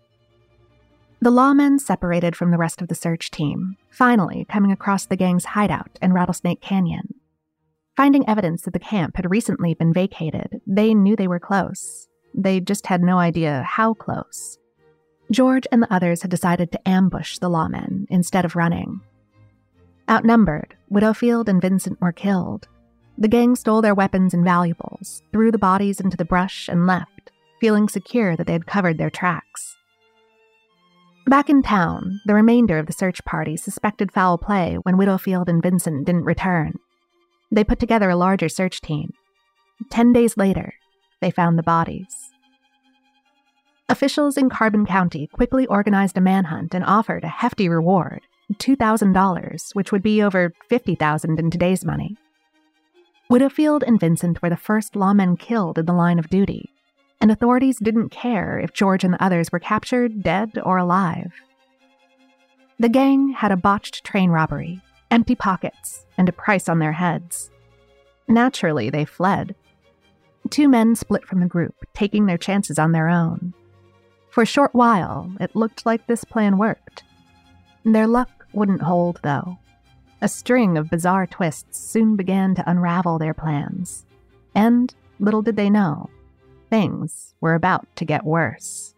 The 1.21 1.31
lawmen 1.31 1.81
separated 1.81 2.37
from 2.37 2.51
the 2.51 2.59
rest 2.59 2.83
of 2.83 2.89
the 2.89 2.95
search 2.95 3.31
team, 3.31 3.77
finally 3.91 4.47
coming 4.51 4.71
across 4.71 5.07
the 5.07 5.17
gang's 5.17 5.47
hideout 5.47 5.99
in 6.03 6.13
Rattlesnake 6.13 6.61
Canyon. 6.61 7.15
Finding 7.97 8.29
evidence 8.29 8.63
that 8.63 8.75
the 8.75 8.79
camp 8.79 9.17
had 9.17 9.31
recently 9.31 9.73
been 9.73 9.93
vacated, 9.93 10.61
they 10.67 10.93
knew 10.93 11.17
they 11.17 11.29
were 11.29 11.41
close. 11.41 12.09
They 12.35 12.61
just 12.61 12.87
had 12.87 13.01
no 13.03 13.19
idea 13.19 13.65
how 13.67 13.95
close. 13.95 14.59
George 15.31 15.67
and 15.73 15.83
the 15.83 15.93
others 15.93 16.21
had 16.21 16.31
decided 16.31 16.71
to 16.71 16.89
ambush 16.89 17.39
the 17.39 17.49
lawmen 17.49 18.07
instead 18.11 18.45
of 18.45 18.55
running. 18.55 19.01
Outnumbered, 20.11 20.77
Widowfield 20.93 21.49
and 21.49 21.61
Vincent 21.61 22.01
were 22.01 22.13
killed. 22.13 22.69
The 23.19 23.29
gang 23.29 23.57
stole 23.57 23.81
their 23.81 23.95
weapons 23.95 24.35
and 24.35 24.45
valuables, 24.45 25.23
threw 25.33 25.51
the 25.51 25.59
bodies 25.59 25.99
into 25.99 26.19
the 26.19 26.25
brush, 26.25 26.69
and 26.69 26.87
left, 26.87 27.33
feeling 27.61 27.89
secure 27.89 28.37
that 28.37 28.47
they 28.47 28.53
had 28.53 28.67
covered 28.67 28.99
their 28.99 29.11
tracks. 29.11 29.75
Back 31.27 31.49
in 31.49 31.63
town, 31.63 32.21
the 32.27 32.35
remainder 32.35 32.79
of 32.79 32.87
the 32.87 32.93
search 32.93 33.25
party 33.25 33.57
suspected 33.57 34.13
foul 34.13 34.37
play 34.37 34.77
when 34.83 34.97
Widowfield 34.97 35.49
and 35.49 35.63
Vincent 35.63 36.05
didn't 36.05 36.25
return. 36.25 36.75
They 37.51 37.65
put 37.65 37.79
together 37.79 38.11
a 38.11 38.17
larger 38.17 38.49
search 38.49 38.81
team. 38.81 39.13
Ten 39.91 40.13
days 40.13 40.37
later, 40.37 40.75
they 41.21 41.31
found 41.31 41.59
the 41.59 41.63
bodies. 41.63 42.31
Officials 43.89 44.37
in 44.37 44.51
Carbon 44.51 44.85
County 44.85 45.29
quickly 45.29 45.67
organized 45.67 46.19
a 46.19 46.21
manhunt 46.21 46.75
and 46.75 46.85
offered 46.85 47.23
a 47.23 47.29
hefty 47.29 47.69
reward 47.69 48.21
$2,000, 48.55 49.75
which 49.75 49.93
would 49.93 50.03
be 50.03 50.23
over 50.23 50.53
50,000 50.69 51.39
in 51.39 51.51
today's 51.51 51.85
money. 51.85 52.17
Widowfield 53.31 53.83
and 53.87 53.99
Vincent 53.99 54.41
were 54.41 54.51
the 54.51 54.57
first 54.57 54.95
lawmen 54.95 55.39
killed 55.39 55.79
in 55.79 55.87
the 55.87 55.93
line 55.93 56.19
of 56.19 56.31
duty, 56.31 56.71
and 57.21 57.31
authorities 57.31 57.79
didn't 57.79 58.11
care 58.11 58.59
if 58.59 58.73
George 58.73 59.03
and 59.03 59.15
the 59.15 59.23
others 59.23 59.51
were 59.51 59.59
captured, 59.59 60.23
dead, 60.23 60.53
or 60.65 60.77
alive. 60.77 61.33
The 62.79 62.89
gang 62.89 63.31
had 63.31 63.51
a 63.51 63.57
botched 63.57 64.05
train 64.05 64.31
robbery, 64.31 64.81
empty 65.17 65.35
pockets, 65.35 66.05
and 66.19 66.29
a 66.29 66.33
price 66.33 66.69
on 66.69 66.79
their 66.79 66.93
heads. 66.93 67.51
Naturally, 68.29 68.91
they 68.91 69.07
fled. 69.07 69.55
Two 70.51 70.69
men 70.69 70.95
split 70.95 71.25
from 71.25 71.41
the 71.41 71.47
group, 71.47 71.75
taking 71.95 72.27
their 72.27 72.37
chances 72.37 72.79
on 72.79 72.93
their 72.93 73.09
own. 73.09 73.55
For 74.29 74.43
a 74.43 74.53
short 74.55 74.75
while, 74.75 75.33
it 75.41 75.57
looked 75.57 75.87
like 75.87 76.07
this 76.07 76.23
plan 76.23 76.59
worked. 76.59 77.03
Their 77.83 78.07
luck 78.07 78.47
wouldn't 78.53 78.83
hold, 78.83 79.21
though. 79.23 79.57
A 80.21 80.29
string 80.29 80.77
of 80.77 80.91
bizarre 80.91 81.27
twists 81.27 81.81
soon 81.81 82.17
began 82.17 82.55
to 82.55 82.71
unravel 82.71 83.19
their 83.19 83.33
plans. 83.33 84.05
And, 84.55 84.95
little 85.19 85.41
did 85.41 85.57
they 85.57 85.71
know, 85.71 86.11
Things 86.69 87.35
were 87.41 87.55
about 87.55 87.87
to 87.97 88.05
get 88.05 88.25
worse. 88.25 88.95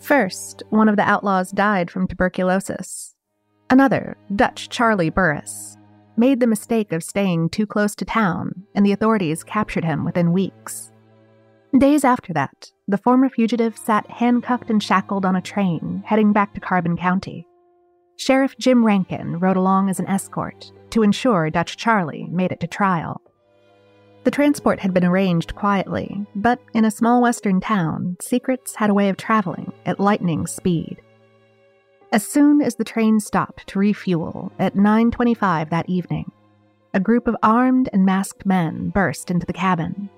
First, 0.00 0.62
one 0.70 0.88
of 0.88 0.96
the 0.96 1.08
outlaws 1.08 1.50
died 1.50 1.90
from 1.90 2.08
tuberculosis. 2.08 3.14
Another, 3.68 4.16
Dutch 4.34 4.68
Charlie 4.68 5.10
Burris, 5.10 5.76
made 6.16 6.40
the 6.40 6.46
mistake 6.46 6.92
of 6.92 7.04
staying 7.04 7.50
too 7.50 7.66
close 7.66 7.94
to 7.94 8.04
town, 8.04 8.64
and 8.74 8.84
the 8.84 8.92
authorities 8.92 9.44
captured 9.44 9.84
him 9.84 10.04
within 10.04 10.32
weeks. 10.32 10.90
Days 11.78 12.02
after 12.02 12.32
that, 12.32 12.72
the 12.88 12.98
former 12.98 13.28
fugitive 13.28 13.78
sat 13.78 14.10
handcuffed 14.10 14.70
and 14.70 14.82
shackled 14.82 15.24
on 15.24 15.36
a 15.36 15.40
train 15.40 16.02
heading 16.04 16.32
back 16.32 16.52
to 16.54 16.60
Carbon 16.60 16.96
County. 16.96 17.46
Sheriff 18.16 18.56
Jim 18.58 18.84
Rankin 18.84 19.38
rode 19.38 19.56
along 19.56 19.88
as 19.88 20.00
an 20.00 20.08
escort 20.08 20.72
to 20.90 21.02
ensure 21.02 21.48
Dutch 21.48 21.76
Charlie 21.76 22.26
made 22.30 22.52
it 22.52 22.60
to 22.60 22.66
trial. 22.66 23.22
The 24.22 24.30
transport 24.30 24.80
had 24.80 24.92
been 24.92 25.04
arranged 25.04 25.54
quietly, 25.54 26.26
but 26.34 26.60
in 26.74 26.84
a 26.84 26.90
small 26.90 27.22
western 27.22 27.60
town, 27.60 28.16
secrets 28.20 28.74
had 28.74 28.90
a 28.90 28.94
way 28.94 29.08
of 29.08 29.16
traveling 29.16 29.72
at 29.86 29.98
lightning 29.98 30.46
speed. 30.46 31.00
As 32.12 32.26
soon 32.26 32.60
as 32.60 32.74
the 32.74 32.84
train 32.84 33.20
stopped 33.20 33.66
to 33.68 33.78
refuel 33.78 34.52
at 34.58 34.74
9:25 34.74 35.70
that 35.70 35.88
evening, 35.88 36.30
a 36.92 37.00
group 37.00 37.26
of 37.28 37.36
armed 37.42 37.88
and 37.92 38.04
masked 38.04 38.44
men 38.44 38.90
burst 38.90 39.30
into 39.30 39.46
the 39.46 39.52
cabin. 39.52 40.10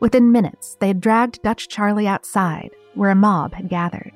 Within 0.00 0.32
minutes, 0.32 0.76
they 0.80 0.88
had 0.88 1.00
dragged 1.00 1.42
Dutch 1.42 1.68
Charlie 1.68 2.08
outside, 2.08 2.70
where 2.94 3.10
a 3.10 3.14
mob 3.14 3.54
had 3.54 3.68
gathered. 3.68 4.12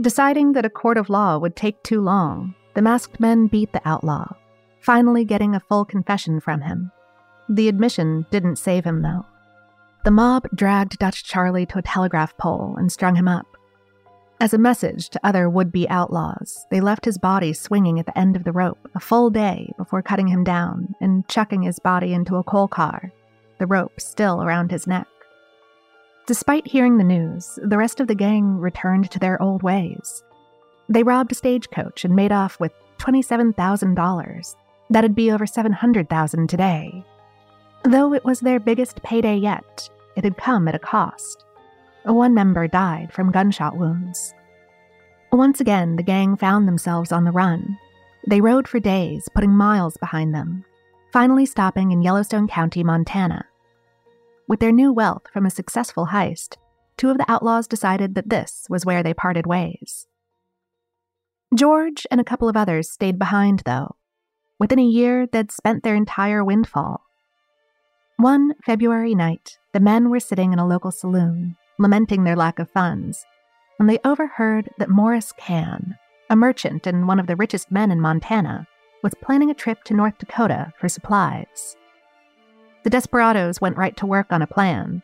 Deciding 0.00 0.52
that 0.52 0.64
a 0.64 0.70
court 0.70 0.98
of 0.98 1.10
law 1.10 1.36
would 1.38 1.56
take 1.56 1.82
too 1.82 2.00
long, 2.00 2.54
the 2.74 2.82
masked 2.82 3.18
men 3.18 3.48
beat 3.48 3.72
the 3.72 3.82
outlaw, 3.84 4.26
finally 4.80 5.24
getting 5.24 5.54
a 5.54 5.60
full 5.60 5.84
confession 5.84 6.38
from 6.38 6.60
him. 6.60 6.92
The 7.50 7.68
admission 7.68 8.26
didn't 8.30 8.56
save 8.56 8.84
him, 8.84 9.02
though. 9.02 9.26
The 10.04 10.12
mob 10.12 10.46
dragged 10.54 10.98
Dutch 10.98 11.24
Charlie 11.24 11.66
to 11.66 11.78
a 11.78 11.82
telegraph 11.82 12.36
pole 12.38 12.76
and 12.78 12.92
strung 12.92 13.16
him 13.16 13.26
up. 13.26 13.44
As 14.40 14.54
a 14.54 14.58
message 14.58 15.10
to 15.10 15.26
other 15.26 15.50
would 15.50 15.72
be 15.72 15.88
outlaws, 15.88 16.64
they 16.70 16.80
left 16.80 17.04
his 17.04 17.18
body 17.18 17.52
swinging 17.52 17.98
at 17.98 18.06
the 18.06 18.16
end 18.16 18.36
of 18.36 18.44
the 18.44 18.52
rope 18.52 18.78
a 18.94 19.00
full 19.00 19.30
day 19.30 19.72
before 19.76 20.00
cutting 20.00 20.28
him 20.28 20.44
down 20.44 20.94
and 21.00 21.26
chucking 21.28 21.62
his 21.62 21.80
body 21.80 22.14
into 22.14 22.36
a 22.36 22.44
coal 22.44 22.68
car, 22.68 23.12
the 23.58 23.66
rope 23.66 24.00
still 24.00 24.42
around 24.42 24.70
his 24.70 24.86
neck. 24.86 25.08
Despite 26.26 26.68
hearing 26.68 26.98
the 26.98 27.04
news, 27.04 27.58
the 27.62 27.76
rest 27.76 27.98
of 27.98 28.06
the 28.06 28.14
gang 28.14 28.58
returned 28.58 29.10
to 29.10 29.18
their 29.18 29.42
old 29.42 29.64
ways. 29.64 30.22
They 30.88 31.02
robbed 31.02 31.32
a 31.32 31.34
stagecoach 31.34 32.04
and 32.04 32.14
made 32.14 32.30
off 32.30 32.60
with 32.60 32.72
$27,000. 32.98 34.56
That'd 34.88 35.14
be 35.16 35.32
over 35.32 35.46
700,000 35.46 36.48
today. 36.48 37.04
Though 37.84 38.12
it 38.12 38.24
was 38.24 38.40
their 38.40 38.60
biggest 38.60 39.02
payday 39.02 39.36
yet, 39.36 39.88
it 40.16 40.24
had 40.24 40.36
come 40.36 40.68
at 40.68 40.74
a 40.74 40.78
cost. 40.78 41.44
One 42.04 42.34
member 42.34 42.66
died 42.68 43.12
from 43.12 43.30
gunshot 43.30 43.76
wounds. 43.76 44.34
Once 45.32 45.60
again, 45.60 45.96
the 45.96 46.02
gang 46.02 46.36
found 46.36 46.66
themselves 46.66 47.12
on 47.12 47.24
the 47.24 47.30
run. 47.30 47.78
They 48.26 48.40
rode 48.40 48.68
for 48.68 48.80
days, 48.80 49.28
putting 49.34 49.52
miles 49.52 49.96
behind 49.96 50.34
them, 50.34 50.64
finally 51.12 51.46
stopping 51.46 51.90
in 51.90 52.02
Yellowstone 52.02 52.48
County, 52.48 52.84
Montana. 52.84 53.46
With 54.46 54.60
their 54.60 54.72
new 54.72 54.92
wealth 54.92 55.22
from 55.32 55.46
a 55.46 55.50
successful 55.50 56.08
heist, 56.08 56.56
two 56.96 57.10
of 57.10 57.18
the 57.18 57.30
outlaws 57.30 57.66
decided 57.66 58.14
that 58.14 58.28
this 58.28 58.66
was 58.68 58.84
where 58.84 59.02
they 59.02 59.14
parted 59.14 59.46
ways. 59.46 60.06
George 61.54 62.06
and 62.10 62.20
a 62.20 62.24
couple 62.24 62.48
of 62.48 62.56
others 62.56 62.90
stayed 62.90 63.18
behind, 63.18 63.62
though. 63.64 63.96
Within 64.58 64.78
a 64.78 64.84
year, 64.84 65.26
they'd 65.26 65.50
spent 65.50 65.82
their 65.82 65.94
entire 65.94 66.44
windfall. 66.44 67.06
One 68.20 68.52
February 68.66 69.14
night, 69.14 69.58
the 69.72 69.80
men 69.80 70.10
were 70.10 70.20
sitting 70.20 70.52
in 70.52 70.58
a 70.58 70.66
local 70.66 70.90
saloon, 70.90 71.56
lamenting 71.78 72.24
their 72.24 72.36
lack 72.36 72.58
of 72.58 72.70
funds, 72.70 73.24
when 73.78 73.86
they 73.86 73.98
overheard 74.04 74.68
that 74.76 74.90
Morris 74.90 75.32
Cahn, 75.38 75.96
a 76.28 76.36
merchant 76.36 76.86
and 76.86 77.08
one 77.08 77.18
of 77.18 77.26
the 77.26 77.34
richest 77.34 77.72
men 77.72 77.90
in 77.90 77.98
Montana, 77.98 78.66
was 79.02 79.14
planning 79.22 79.50
a 79.50 79.54
trip 79.54 79.84
to 79.84 79.94
North 79.94 80.18
Dakota 80.18 80.70
for 80.78 80.86
supplies. 80.86 81.78
The 82.82 82.90
desperados 82.90 83.58
went 83.58 83.78
right 83.78 83.96
to 83.96 84.04
work 84.04 84.26
on 84.30 84.42
a 84.42 84.46
plan. 84.46 85.02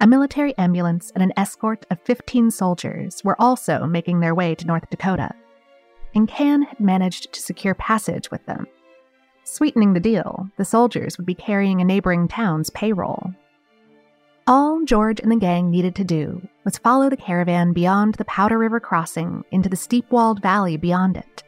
A 0.00 0.06
military 0.06 0.56
ambulance 0.56 1.12
and 1.14 1.22
an 1.22 1.34
escort 1.36 1.84
of 1.90 2.00
15 2.04 2.50
soldiers 2.52 3.22
were 3.22 3.36
also 3.38 3.84
making 3.84 4.20
their 4.20 4.34
way 4.34 4.54
to 4.54 4.66
North 4.66 4.88
Dakota, 4.88 5.34
and 6.14 6.26
Cahn 6.26 6.62
had 6.62 6.80
managed 6.80 7.34
to 7.34 7.42
secure 7.42 7.74
passage 7.74 8.30
with 8.30 8.46
them. 8.46 8.66
Sweetening 9.52 9.94
the 9.94 10.00
deal, 10.00 10.48
the 10.58 10.64
soldiers 10.64 11.18
would 11.18 11.26
be 11.26 11.34
carrying 11.34 11.80
a 11.80 11.84
neighboring 11.84 12.28
town's 12.28 12.70
payroll. 12.70 13.34
All 14.46 14.84
George 14.84 15.18
and 15.18 15.30
the 15.30 15.36
gang 15.36 15.72
needed 15.72 15.96
to 15.96 16.04
do 16.04 16.48
was 16.64 16.78
follow 16.78 17.10
the 17.10 17.16
caravan 17.16 17.72
beyond 17.72 18.14
the 18.14 18.24
Powder 18.26 18.58
River 18.58 18.78
crossing 18.78 19.44
into 19.50 19.68
the 19.68 19.74
steep 19.74 20.08
walled 20.12 20.40
valley 20.40 20.76
beyond 20.76 21.16
it. 21.16 21.42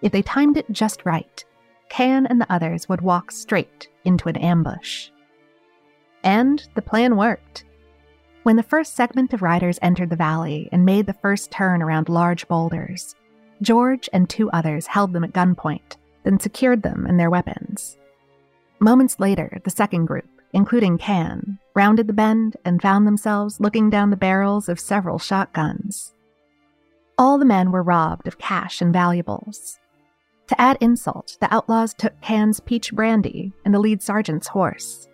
If 0.00 0.12
they 0.12 0.22
timed 0.22 0.56
it 0.56 0.64
just 0.72 1.04
right, 1.04 1.44
Cahn 1.90 2.24
and 2.26 2.40
the 2.40 2.50
others 2.50 2.88
would 2.88 3.02
walk 3.02 3.30
straight 3.30 3.86
into 4.06 4.30
an 4.30 4.38
ambush. 4.38 5.10
And 6.24 6.66
the 6.74 6.80
plan 6.80 7.18
worked. 7.18 7.66
When 8.44 8.56
the 8.56 8.62
first 8.62 8.96
segment 8.96 9.34
of 9.34 9.42
riders 9.42 9.78
entered 9.82 10.08
the 10.08 10.16
valley 10.16 10.70
and 10.72 10.86
made 10.86 11.04
the 11.04 11.12
first 11.12 11.50
turn 11.50 11.82
around 11.82 12.08
large 12.08 12.48
boulders, 12.48 13.14
George 13.60 14.08
and 14.10 14.26
two 14.26 14.50
others 14.52 14.86
held 14.86 15.12
them 15.12 15.22
at 15.22 15.34
gunpoint, 15.34 15.96
then 16.24 16.38
secured 16.40 16.82
them 16.82 17.06
and 17.06 17.18
their 17.18 17.30
weapons. 17.30 17.96
Moments 18.80 19.20
later, 19.20 19.60
the 19.64 19.70
second 19.70 20.06
group, 20.06 20.28
including 20.52 20.98
Cahn, 20.98 21.58
rounded 21.74 22.06
the 22.06 22.12
bend 22.12 22.56
and 22.64 22.82
found 22.82 23.06
themselves 23.06 23.60
looking 23.60 23.90
down 23.90 24.10
the 24.10 24.16
barrels 24.16 24.68
of 24.68 24.80
several 24.80 25.18
shotguns. 25.18 26.14
All 27.16 27.38
the 27.38 27.44
men 27.44 27.70
were 27.70 27.82
robbed 27.82 28.26
of 28.26 28.38
cash 28.38 28.80
and 28.80 28.92
valuables. 28.92 29.78
To 30.48 30.60
add 30.60 30.78
insult, 30.80 31.36
the 31.40 31.52
outlaws 31.54 31.94
took 31.94 32.20
Cahn's 32.20 32.60
peach 32.60 32.92
brandy 32.92 33.52
and 33.64 33.72
the 33.72 33.78
lead 33.78 34.02
sergeant's 34.02 34.48
horse. 34.48 35.08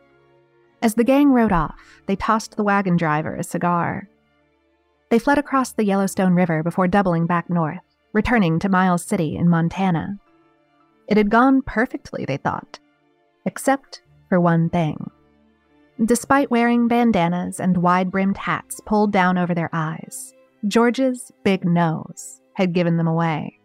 As 0.80 0.94
the 0.94 1.04
gang 1.04 1.30
rode 1.32 1.52
off, 1.52 2.02
they 2.06 2.16
tossed 2.16 2.56
the 2.56 2.64
wagon 2.64 2.96
driver 2.96 3.34
a 3.34 3.42
cigar. 3.42 4.08
They 5.10 5.18
fled 5.18 5.38
across 5.38 5.72
the 5.72 5.84
Yellowstone 5.84 6.34
River 6.34 6.62
before 6.62 6.88
doubling 6.88 7.26
back 7.26 7.50
north, 7.50 7.82
returning 8.12 8.58
to 8.60 8.68
Miles 8.68 9.04
City 9.04 9.36
in 9.36 9.48
Montana. 9.48 10.18
It 11.08 11.16
had 11.16 11.30
gone 11.30 11.62
perfectly, 11.62 12.24
they 12.26 12.36
thought, 12.36 12.78
except 13.46 14.02
for 14.28 14.38
one 14.38 14.68
thing. 14.68 15.10
Despite 16.04 16.50
wearing 16.50 16.86
bandanas 16.86 17.58
and 17.58 17.78
wide 17.78 18.10
brimmed 18.10 18.36
hats 18.36 18.80
pulled 18.84 19.10
down 19.10 19.36
over 19.36 19.54
their 19.54 19.70
eyes, 19.72 20.32
George's 20.66 21.32
big 21.42 21.64
nose 21.64 22.40
had 22.54 22.72
given 22.72 22.98
them 22.98 23.08
away. 23.08 23.58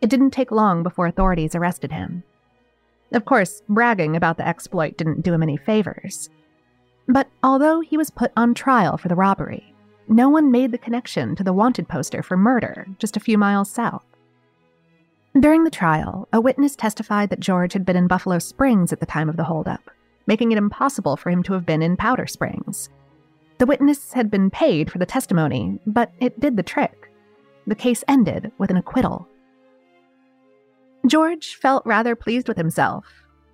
It 0.00 0.10
didn't 0.10 0.30
take 0.30 0.52
long 0.52 0.82
before 0.82 1.06
authorities 1.06 1.54
arrested 1.54 1.90
him. 1.90 2.22
Of 3.12 3.24
course, 3.24 3.62
bragging 3.68 4.16
about 4.16 4.36
the 4.36 4.46
exploit 4.46 4.96
didn't 4.96 5.22
do 5.22 5.32
him 5.32 5.42
any 5.42 5.56
favors. 5.56 6.30
But 7.08 7.28
although 7.42 7.80
he 7.80 7.96
was 7.96 8.10
put 8.10 8.32
on 8.36 8.54
trial 8.54 8.96
for 8.96 9.08
the 9.08 9.16
robbery, 9.16 9.74
no 10.08 10.28
one 10.28 10.50
made 10.50 10.72
the 10.72 10.78
connection 10.78 11.34
to 11.36 11.44
the 11.44 11.52
wanted 11.52 11.88
poster 11.88 12.22
for 12.22 12.36
murder 12.36 12.86
just 12.98 13.16
a 13.16 13.20
few 13.20 13.36
miles 13.36 13.70
south. 13.70 14.04
During 15.34 15.64
the 15.64 15.70
trial, 15.70 16.28
a 16.32 16.40
witness 16.40 16.74
testified 16.74 17.30
that 17.30 17.40
George 17.40 17.72
had 17.72 17.84
been 17.84 17.96
in 17.96 18.06
Buffalo 18.08 18.38
Springs 18.38 18.92
at 18.92 19.00
the 19.00 19.06
time 19.06 19.28
of 19.28 19.36
the 19.36 19.44
holdup, 19.44 19.90
making 20.26 20.52
it 20.52 20.58
impossible 20.58 21.16
for 21.16 21.30
him 21.30 21.42
to 21.44 21.52
have 21.52 21.66
been 21.66 21.82
in 21.82 21.96
Powder 21.96 22.26
Springs. 22.26 22.88
The 23.58 23.66
witness 23.66 24.12
had 24.14 24.30
been 24.30 24.50
paid 24.50 24.90
for 24.90 24.98
the 24.98 25.06
testimony, 25.06 25.78
but 25.86 26.12
it 26.18 26.40
did 26.40 26.56
the 26.56 26.62
trick. 26.62 27.12
The 27.66 27.74
case 27.74 28.02
ended 28.08 28.50
with 28.58 28.70
an 28.70 28.76
acquittal. 28.76 29.28
George 31.06 31.56
felt 31.56 31.86
rather 31.86 32.16
pleased 32.16 32.48
with 32.48 32.56
himself, 32.56 33.06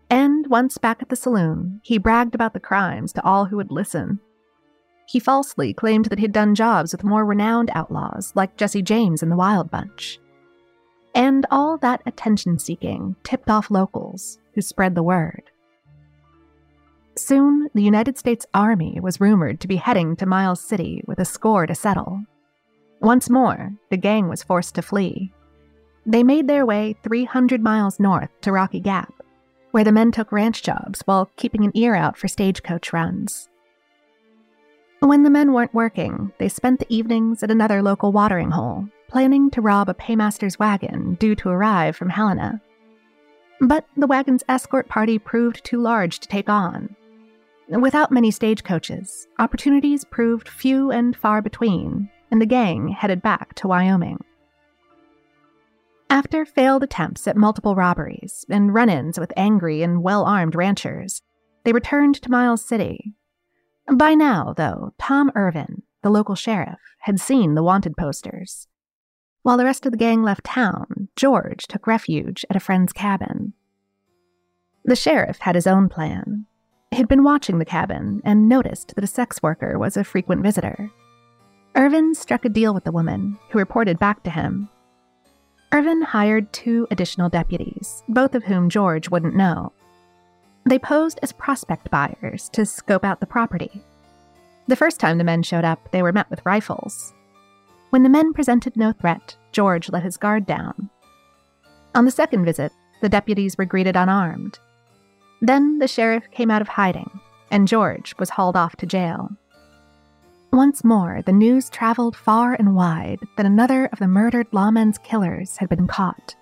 and 0.08 0.46
once 0.46 0.78
back 0.78 1.02
at 1.02 1.08
the 1.08 1.16
saloon, 1.16 1.80
he 1.82 1.98
bragged 1.98 2.34
about 2.34 2.54
the 2.54 2.60
crimes 2.60 3.12
to 3.14 3.24
all 3.24 3.46
who 3.46 3.56
would 3.56 3.70
listen. 3.70 4.20
He 5.06 5.18
falsely 5.18 5.74
claimed 5.74 6.06
that 6.06 6.18
he'd 6.18 6.32
done 6.32 6.54
jobs 6.54 6.92
with 6.92 7.04
more 7.04 7.24
renowned 7.24 7.70
outlaws 7.74 8.32
like 8.34 8.56
Jesse 8.56 8.82
James 8.82 9.22
and 9.22 9.30
the 9.30 9.36
Wild 9.36 9.70
Bunch. 9.70 10.18
And 11.14 11.46
all 11.50 11.78
that 11.78 12.02
attention 12.06 12.58
seeking 12.58 13.14
tipped 13.22 13.48
off 13.48 13.70
locals 13.70 14.38
who 14.54 14.60
spread 14.60 14.94
the 14.94 15.02
word. 15.02 15.42
Soon, 17.16 17.68
the 17.74 17.82
United 17.82 18.18
States 18.18 18.44
Army 18.52 18.98
was 19.00 19.20
rumored 19.20 19.60
to 19.60 19.68
be 19.68 19.76
heading 19.76 20.16
to 20.16 20.26
Miles 20.26 20.60
City 20.60 21.02
with 21.06 21.20
a 21.20 21.24
score 21.24 21.66
to 21.66 21.74
settle. 21.74 22.24
Once 23.00 23.30
more, 23.30 23.72
the 23.90 23.96
gang 23.96 24.28
was 24.28 24.42
forced 24.42 24.74
to 24.74 24.82
flee. 24.82 25.32
They 26.04 26.24
made 26.24 26.48
their 26.48 26.66
way 26.66 26.96
300 27.04 27.62
miles 27.62 28.00
north 28.00 28.30
to 28.40 28.50
Rocky 28.50 28.80
Gap, 28.80 29.12
where 29.70 29.84
the 29.84 29.92
men 29.92 30.10
took 30.10 30.32
ranch 30.32 30.62
jobs 30.62 31.02
while 31.04 31.30
keeping 31.36 31.64
an 31.64 31.72
ear 31.74 31.94
out 31.94 32.18
for 32.18 32.26
stagecoach 32.26 32.92
runs. 32.92 33.48
When 35.00 35.22
the 35.22 35.30
men 35.30 35.52
weren't 35.52 35.74
working, 35.74 36.32
they 36.38 36.48
spent 36.48 36.80
the 36.80 36.92
evenings 36.94 37.42
at 37.42 37.50
another 37.50 37.82
local 37.82 38.10
watering 38.10 38.50
hole, 38.50 38.88
planning 39.14 39.50
to 39.52 39.62
rob 39.62 39.88
a 39.88 39.94
paymaster's 39.94 40.58
wagon 40.58 41.14
due 41.14 41.34
to 41.36 41.48
arrive 41.48 41.96
from 41.96 42.10
Helena. 42.10 42.60
But 43.60 43.86
the 43.96 44.06
wagon's 44.06 44.44
escort 44.48 44.88
party 44.88 45.18
proved 45.18 45.64
too 45.64 45.80
large 45.80 46.18
to 46.20 46.28
take 46.28 46.50
on, 46.50 46.94
Without 47.68 48.12
many 48.12 48.30
stagecoaches, 48.30 49.26
opportunities 49.38 50.04
proved 50.04 50.48
few 50.48 50.90
and 50.90 51.16
far 51.16 51.40
between, 51.40 52.10
and 52.30 52.40
the 52.40 52.46
gang 52.46 52.88
headed 52.88 53.22
back 53.22 53.54
to 53.54 53.68
Wyoming. 53.68 54.18
After 56.10 56.44
failed 56.44 56.82
attempts 56.82 57.26
at 57.26 57.36
multiple 57.36 57.74
robberies 57.74 58.44
and 58.50 58.74
run 58.74 58.90
ins 58.90 59.18
with 59.18 59.32
angry 59.36 59.82
and 59.82 60.02
well 60.02 60.24
armed 60.24 60.54
ranchers, 60.54 61.22
they 61.64 61.72
returned 61.72 62.16
to 62.16 62.30
Miles 62.30 62.62
City. 62.62 63.14
By 63.90 64.14
now, 64.14 64.52
though, 64.54 64.92
Tom 64.98 65.32
Irvine, 65.34 65.82
the 66.02 66.10
local 66.10 66.34
sheriff, 66.34 66.78
had 67.00 67.18
seen 67.18 67.54
the 67.54 67.62
wanted 67.62 67.96
posters. 67.96 68.68
While 69.44 69.56
the 69.56 69.64
rest 69.64 69.86
of 69.86 69.92
the 69.92 69.98
gang 69.98 70.24
left 70.24 70.44
town, 70.44 71.08
George 71.14 71.68
took 71.68 71.86
refuge 71.86 72.44
at 72.50 72.56
a 72.56 72.60
friend's 72.60 72.92
cabin. 72.92 73.52
The 74.84 74.96
sheriff 74.96 75.38
had 75.38 75.54
his 75.54 75.68
own 75.68 75.88
plan, 75.88 76.46
he 76.94 76.98
had 76.98 77.08
been 77.08 77.24
watching 77.24 77.58
the 77.58 77.64
cabin 77.64 78.22
and 78.24 78.48
noticed 78.48 78.94
that 78.94 79.02
a 79.02 79.08
sex 79.08 79.42
worker 79.42 79.80
was 79.80 79.96
a 79.96 80.04
frequent 80.04 80.44
visitor. 80.44 80.92
Irvine 81.74 82.14
struck 82.14 82.44
a 82.44 82.48
deal 82.48 82.72
with 82.72 82.84
the 82.84 82.92
woman, 82.92 83.36
who 83.50 83.58
reported 83.58 83.98
back 83.98 84.22
to 84.22 84.30
him. 84.30 84.68
Irvine 85.72 86.02
hired 86.02 86.52
two 86.52 86.86
additional 86.92 87.28
deputies, 87.28 88.04
both 88.08 88.36
of 88.36 88.44
whom 88.44 88.70
George 88.70 89.08
wouldn't 89.08 89.34
know. 89.34 89.72
They 90.66 90.78
posed 90.78 91.18
as 91.20 91.32
prospect 91.32 91.90
buyers 91.90 92.48
to 92.50 92.64
scope 92.64 93.04
out 93.04 93.18
the 93.18 93.26
property. 93.26 93.82
The 94.68 94.76
first 94.76 95.00
time 95.00 95.18
the 95.18 95.24
men 95.24 95.42
showed 95.42 95.64
up, 95.64 95.90
they 95.90 96.00
were 96.00 96.12
met 96.12 96.30
with 96.30 96.46
rifles. 96.46 97.12
When 97.94 98.02
the 98.02 98.08
men 98.08 98.32
presented 98.32 98.76
no 98.76 98.90
threat, 98.90 99.36
George 99.52 99.88
let 99.88 100.02
his 100.02 100.16
guard 100.16 100.46
down. 100.46 100.90
On 101.94 102.04
the 102.04 102.10
second 102.10 102.44
visit, 102.44 102.72
the 103.00 103.08
deputies 103.08 103.56
were 103.56 103.64
greeted 103.64 103.94
unarmed, 103.94 104.58
then 105.40 105.78
the 105.78 105.86
sheriff 105.86 106.28
came 106.32 106.50
out 106.50 106.60
of 106.60 106.66
hiding, 106.66 107.20
and 107.52 107.68
George 107.68 108.12
was 108.18 108.30
hauled 108.30 108.56
off 108.56 108.74
to 108.78 108.86
jail. 108.86 109.28
Once 110.52 110.82
more, 110.82 111.22
the 111.24 111.30
news 111.30 111.70
traveled 111.70 112.16
far 112.16 112.54
and 112.54 112.74
wide 112.74 113.20
that 113.36 113.46
another 113.46 113.86
of 113.92 114.00
the 114.00 114.08
murdered 114.08 114.48
lawmen's 114.50 114.98
killers 114.98 115.58
had 115.58 115.68
been 115.68 115.86
caught. 115.86 116.34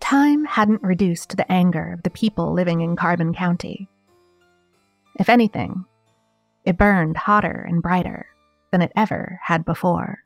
Time 0.00 0.44
hadn't 0.46 0.82
reduced 0.82 1.36
the 1.36 1.52
anger 1.52 1.92
of 1.92 2.02
the 2.02 2.10
people 2.10 2.52
living 2.52 2.80
in 2.80 2.96
Carbon 2.96 3.32
County. 3.32 3.88
If 5.14 5.28
anything, 5.28 5.84
it 6.64 6.76
burned 6.76 7.18
hotter 7.18 7.64
and 7.68 7.80
brighter 7.80 8.26
than 8.72 8.82
it 8.82 8.90
ever 8.96 9.38
had 9.44 9.64
before. 9.64 10.24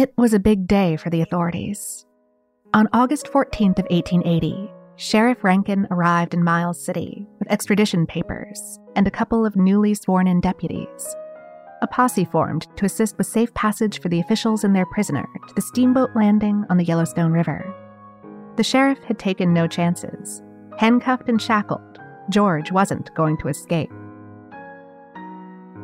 It 0.00 0.14
was 0.16 0.32
a 0.32 0.38
big 0.38 0.66
day 0.66 0.96
for 0.96 1.10
the 1.10 1.20
authorities. 1.20 2.06
On 2.72 2.88
August 2.94 3.26
14th 3.26 3.80
of 3.80 3.86
1880, 3.90 4.72
Sheriff 4.96 5.44
Rankin 5.44 5.86
arrived 5.90 6.32
in 6.32 6.42
Miles 6.42 6.82
City 6.82 7.26
with 7.38 7.52
extradition 7.52 8.06
papers 8.06 8.78
and 8.96 9.06
a 9.06 9.10
couple 9.10 9.44
of 9.44 9.56
newly 9.56 9.92
sworn-in 9.92 10.40
deputies. 10.40 11.14
A 11.82 11.86
posse 11.86 12.24
formed 12.24 12.66
to 12.78 12.86
assist 12.86 13.18
with 13.18 13.26
safe 13.26 13.52
passage 13.52 14.00
for 14.00 14.08
the 14.08 14.20
officials 14.20 14.64
and 14.64 14.74
their 14.74 14.86
prisoner 14.86 15.28
to 15.46 15.54
the 15.54 15.60
steamboat 15.60 16.08
landing 16.16 16.64
on 16.70 16.78
the 16.78 16.84
Yellowstone 16.84 17.32
River. 17.32 17.62
The 18.56 18.64
sheriff 18.64 19.00
had 19.04 19.18
taken 19.18 19.52
no 19.52 19.66
chances. 19.66 20.42
Handcuffed 20.78 21.28
and 21.28 21.42
shackled, 21.42 22.00
George 22.30 22.72
wasn't 22.72 23.14
going 23.14 23.36
to 23.36 23.48
escape. 23.48 23.92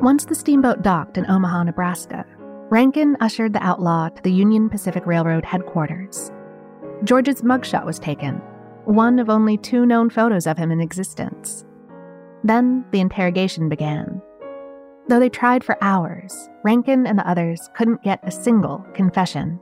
Once 0.01 0.25
the 0.25 0.35
steamboat 0.35 0.81
docked 0.81 1.19
in 1.19 1.31
Omaha, 1.31 1.65
Nebraska, 1.65 2.25
Rankin 2.69 3.17
ushered 3.21 3.53
the 3.53 3.63
outlaw 3.63 4.09
to 4.09 4.23
the 4.23 4.33
Union 4.33 4.69
Pacific 4.69 5.07
Railroad 5.07 5.45
headquarters. 5.45 6.33
George's 7.05 7.43
mugshot 7.43 7.87
was 7.87 8.01
taken, 8.01 8.39
one 8.87 9.21
of 9.21 9.31
only 9.31 9.57
two 9.57 9.87
known 9.87 10.11
photos 10.11 10.49
of 10.49 10.59
him 10.59 10.73
in 10.73 10.81
existence. 10.81 11.65
Then 12.43 12.85
the 12.91 12.99
interrogation 12.99 13.69
began. 13.69 14.21
Though 15.07 15.21
they 15.21 15.29
tried 15.29 15.63
for 15.63 15.79
hours, 15.81 16.49
Rankin 16.65 17.07
and 17.07 17.17
the 17.17 17.29
others 17.29 17.71
couldn't 17.77 18.03
get 18.03 18.19
a 18.25 18.33
single 18.33 18.85
confession. 18.95 19.61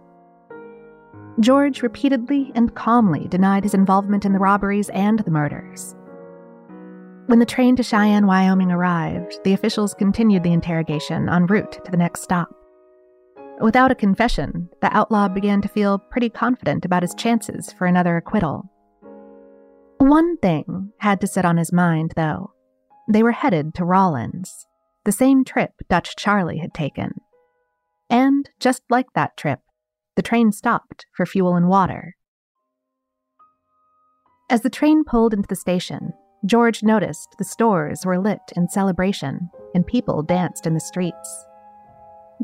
George 1.40 1.82
repeatedly 1.82 2.52
and 2.54 2.74
calmly 2.74 3.28
denied 3.28 3.64
his 3.64 3.74
involvement 3.74 4.24
in 4.24 4.32
the 4.32 4.38
robberies 4.38 4.88
and 4.90 5.18
the 5.18 5.30
murders. 5.30 5.94
When 7.26 7.38
the 7.38 7.44
train 7.44 7.76
to 7.76 7.82
Cheyenne, 7.82 8.26
Wyoming 8.26 8.72
arrived, 8.72 9.40
the 9.44 9.52
officials 9.52 9.92
continued 9.92 10.42
the 10.42 10.52
interrogation 10.54 11.28
en 11.28 11.44
route 11.46 11.84
to 11.84 11.90
the 11.90 11.98
next 11.98 12.22
stop. 12.22 12.54
Without 13.60 13.90
a 13.90 13.94
confession, 13.94 14.68
the 14.80 14.94
outlaw 14.94 15.28
began 15.28 15.62
to 15.62 15.68
feel 15.68 15.98
pretty 15.98 16.28
confident 16.28 16.84
about 16.84 17.02
his 17.02 17.14
chances 17.14 17.72
for 17.72 17.86
another 17.86 18.16
acquittal. 18.16 18.70
One 19.98 20.36
thing 20.38 20.92
had 20.98 21.20
to 21.20 21.26
sit 21.26 21.44
on 21.44 21.56
his 21.56 21.72
mind, 21.72 22.12
though. 22.16 22.52
They 23.08 23.22
were 23.22 23.32
headed 23.32 23.74
to 23.74 23.84
Rawlins, 23.84 24.66
the 25.04 25.12
same 25.12 25.44
trip 25.44 25.70
Dutch 25.88 26.16
Charlie 26.16 26.58
had 26.58 26.74
taken. 26.74 27.12
And 28.10 28.50
just 28.58 28.82
like 28.90 29.06
that 29.14 29.36
trip, 29.36 29.60
the 30.16 30.22
train 30.22 30.52
stopped 30.52 31.06
for 31.12 31.24
fuel 31.24 31.54
and 31.54 31.68
water. 31.68 32.16
As 34.50 34.62
the 34.62 34.70
train 34.70 35.04
pulled 35.04 35.32
into 35.32 35.48
the 35.48 35.56
station, 35.56 36.12
George 36.44 36.82
noticed 36.82 37.34
the 37.38 37.44
stores 37.44 38.04
were 38.04 38.18
lit 38.18 38.40
in 38.56 38.68
celebration 38.68 39.48
and 39.74 39.86
people 39.86 40.22
danced 40.22 40.66
in 40.66 40.74
the 40.74 40.80
streets. 40.80 41.46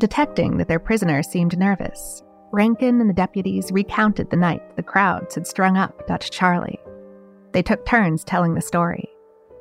Detecting 0.01 0.57
that 0.57 0.67
their 0.67 0.79
prisoner 0.79 1.21
seemed 1.21 1.59
nervous, 1.59 2.23
Rankin 2.51 2.99
and 2.99 3.07
the 3.07 3.13
deputies 3.13 3.71
recounted 3.71 4.31
the 4.31 4.35
night 4.35 4.75
the 4.75 4.81
crowds 4.81 5.35
had 5.35 5.45
strung 5.45 5.77
up 5.77 6.07
Dutch 6.07 6.31
Charlie. 6.31 6.79
They 7.51 7.61
took 7.61 7.85
turns 7.85 8.23
telling 8.23 8.55
the 8.55 8.61
story, 8.61 9.07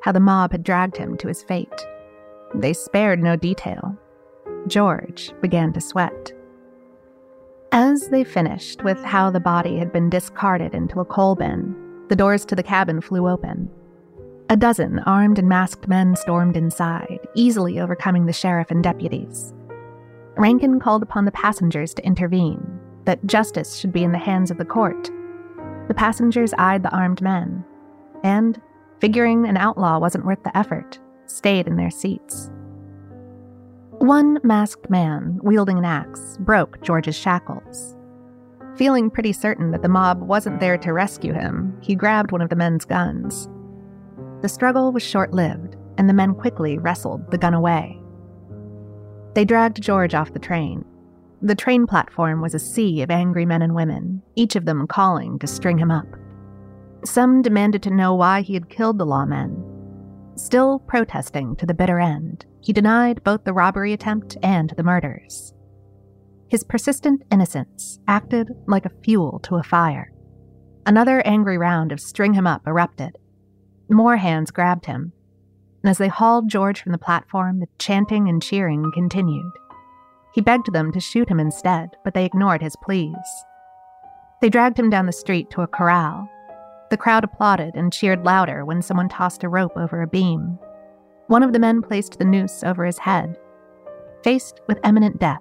how 0.00 0.12
the 0.12 0.18
mob 0.18 0.52
had 0.52 0.64
dragged 0.64 0.96
him 0.96 1.18
to 1.18 1.28
his 1.28 1.42
fate. 1.42 1.86
They 2.54 2.72
spared 2.72 3.22
no 3.22 3.36
detail. 3.36 3.94
George 4.66 5.30
began 5.42 5.74
to 5.74 5.80
sweat. 5.82 6.32
As 7.70 8.08
they 8.08 8.24
finished 8.24 8.82
with 8.82 9.04
how 9.04 9.28
the 9.28 9.40
body 9.40 9.76
had 9.76 9.92
been 9.92 10.08
discarded 10.08 10.74
into 10.74 11.00
a 11.00 11.04
coal 11.04 11.34
bin, 11.34 11.76
the 12.08 12.16
doors 12.16 12.46
to 12.46 12.56
the 12.56 12.62
cabin 12.62 13.02
flew 13.02 13.28
open. 13.28 13.68
A 14.48 14.56
dozen 14.56 15.00
armed 15.00 15.38
and 15.38 15.50
masked 15.50 15.86
men 15.86 16.16
stormed 16.16 16.56
inside, 16.56 17.20
easily 17.34 17.78
overcoming 17.78 18.24
the 18.24 18.32
sheriff 18.32 18.70
and 18.70 18.82
deputies. 18.82 19.52
Rankin 20.40 20.80
called 20.80 21.02
upon 21.02 21.26
the 21.26 21.32
passengers 21.32 21.92
to 21.92 22.06
intervene, 22.06 22.66
that 23.04 23.26
justice 23.26 23.76
should 23.76 23.92
be 23.92 24.02
in 24.02 24.12
the 24.12 24.18
hands 24.18 24.50
of 24.50 24.56
the 24.56 24.64
court. 24.64 25.10
The 25.86 25.94
passengers 25.94 26.54
eyed 26.56 26.82
the 26.82 26.96
armed 26.96 27.20
men, 27.20 27.62
and, 28.24 28.58
figuring 29.00 29.46
an 29.46 29.58
outlaw 29.58 29.98
wasn't 29.98 30.24
worth 30.24 30.42
the 30.42 30.56
effort, 30.56 30.98
stayed 31.26 31.66
in 31.66 31.76
their 31.76 31.90
seats. 31.90 32.50
One 33.98 34.38
masked 34.42 34.88
man, 34.88 35.38
wielding 35.42 35.76
an 35.76 35.84
axe, 35.84 36.38
broke 36.40 36.80
George's 36.80 37.16
shackles. 37.16 37.94
Feeling 38.76 39.10
pretty 39.10 39.34
certain 39.34 39.72
that 39.72 39.82
the 39.82 39.90
mob 39.90 40.22
wasn't 40.22 40.58
there 40.58 40.78
to 40.78 40.94
rescue 40.94 41.34
him, 41.34 41.76
he 41.82 41.94
grabbed 41.94 42.32
one 42.32 42.40
of 42.40 42.48
the 42.48 42.56
men's 42.56 42.86
guns. 42.86 43.46
The 44.40 44.48
struggle 44.48 44.90
was 44.90 45.02
short 45.02 45.34
lived, 45.34 45.76
and 45.98 46.08
the 46.08 46.14
men 46.14 46.34
quickly 46.34 46.78
wrestled 46.78 47.30
the 47.30 47.36
gun 47.36 47.52
away. 47.52 47.99
They 49.34 49.44
dragged 49.44 49.82
George 49.82 50.14
off 50.14 50.32
the 50.32 50.38
train. 50.38 50.84
The 51.42 51.54
train 51.54 51.86
platform 51.86 52.40
was 52.40 52.54
a 52.54 52.58
sea 52.58 53.02
of 53.02 53.10
angry 53.10 53.46
men 53.46 53.62
and 53.62 53.74
women, 53.74 54.22
each 54.34 54.56
of 54.56 54.64
them 54.64 54.86
calling 54.86 55.38
to 55.38 55.46
string 55.46 55.78
him 55.78 55.90
up. 55.90 56.06
Some 57.04 57.40
demanded 57.40 57.82
to 57.84 57.90
know 57.90 58.14
why 58.14 58.42
he 58.42 58.54
had 58.54 58.68
killed 58.68 58.98
the 58.98 59.06
lawmen, 59.06 59.70
Still 60.40 60.78
protesting 60.78 61.54
to 61.56 61.66
the 61.66 61.74
bitter 61.74 62.00
end, 62.00 62.46
he 62.62 62.72
denied 62.72 63.22
both 63.24 63.44
the 63.44 63.52
robbery 63.52 63.92
attempt 63.92 64.38
and 64.42 64.70
the 64.70 64.82
murders. 64.82 65.52
His 66.48 66.64
persistent 66.64 67.22
innocence 67.30 67.98
acted 68.08 68.48
like 68.66 68.86
a 68.86 68.92
fuel 69.04 69.38
to 69.40 69.56
a 69.56 69.62
fire. 69.62 70.12
Another 70.86 71.20
angry 71.26 71.58
round 71.58 71.92
of 71.92 72.00
string 72.00 72.32
him 72.32 72.46
up 72.46 72.66
erupted. 72.66 73.18
More 73.90 74.16
hands 74.16 74.50
grabbed 74.50 74.86
him, 74.86 75.12
and 75.82 75.90
as 75.90 75.98
they 75.98 76.08
hauled 76.08 76.48
George 76.48 76.80
from 76.82 76.92
the 76.92 76.98
platform, 76.98 77.60
the 77.60 77.68
chanting 77.78 78.28
and 78.28 78.42
cheering 78.42 78.90
continued. 78.92 79.52
He 80.34 80.40
begged 80.40 80.72
them 80.72 80.92
to 80.92 81.00
shoot 81.00 81.28
him 81.28 81.40
instead, 81.40 81.96
but 82.04 82.14
they 82.14 82.24
ignored 82.24 82.62
his 82.62 82.76
pleas. 82.82 83.16
They 84.40 84.48
dragged 84.48 84.78
him 84.78 84.90
down 84.90 85.06
the 85.06 85.12
street 85.12 85.50
to 85.50 85.62
a 85.62 85.66
corral 85.66 86.28
the 86.90 86.96
crowd 86.96 87.22
applauded 87.22 87.76
and 87.76 87.92
cheered 87.92 88.24
louder 88.24 88.64
when 88.64 88.82
someone 88.82 89.08
tossed 89.08 89.44
a 89.44 89.48
rope 89.48 89.76
over 89.76 90.02
a 90.02 90.08
beam. 90.08 90.58
One 91.28 91.44
of 91.44 91.52
the 91.52 91.60
men 91.60 91.82
placed 91.82 92.18
the 92.18 92.24
noose 92.24 92.64
over 92.64 92.84
his 92.84 92.98
head. 92.98 93.38
Faced 94.24 94.60
with 94.66 94.84
imminent 94.84 95.20
death, 95.20 95.40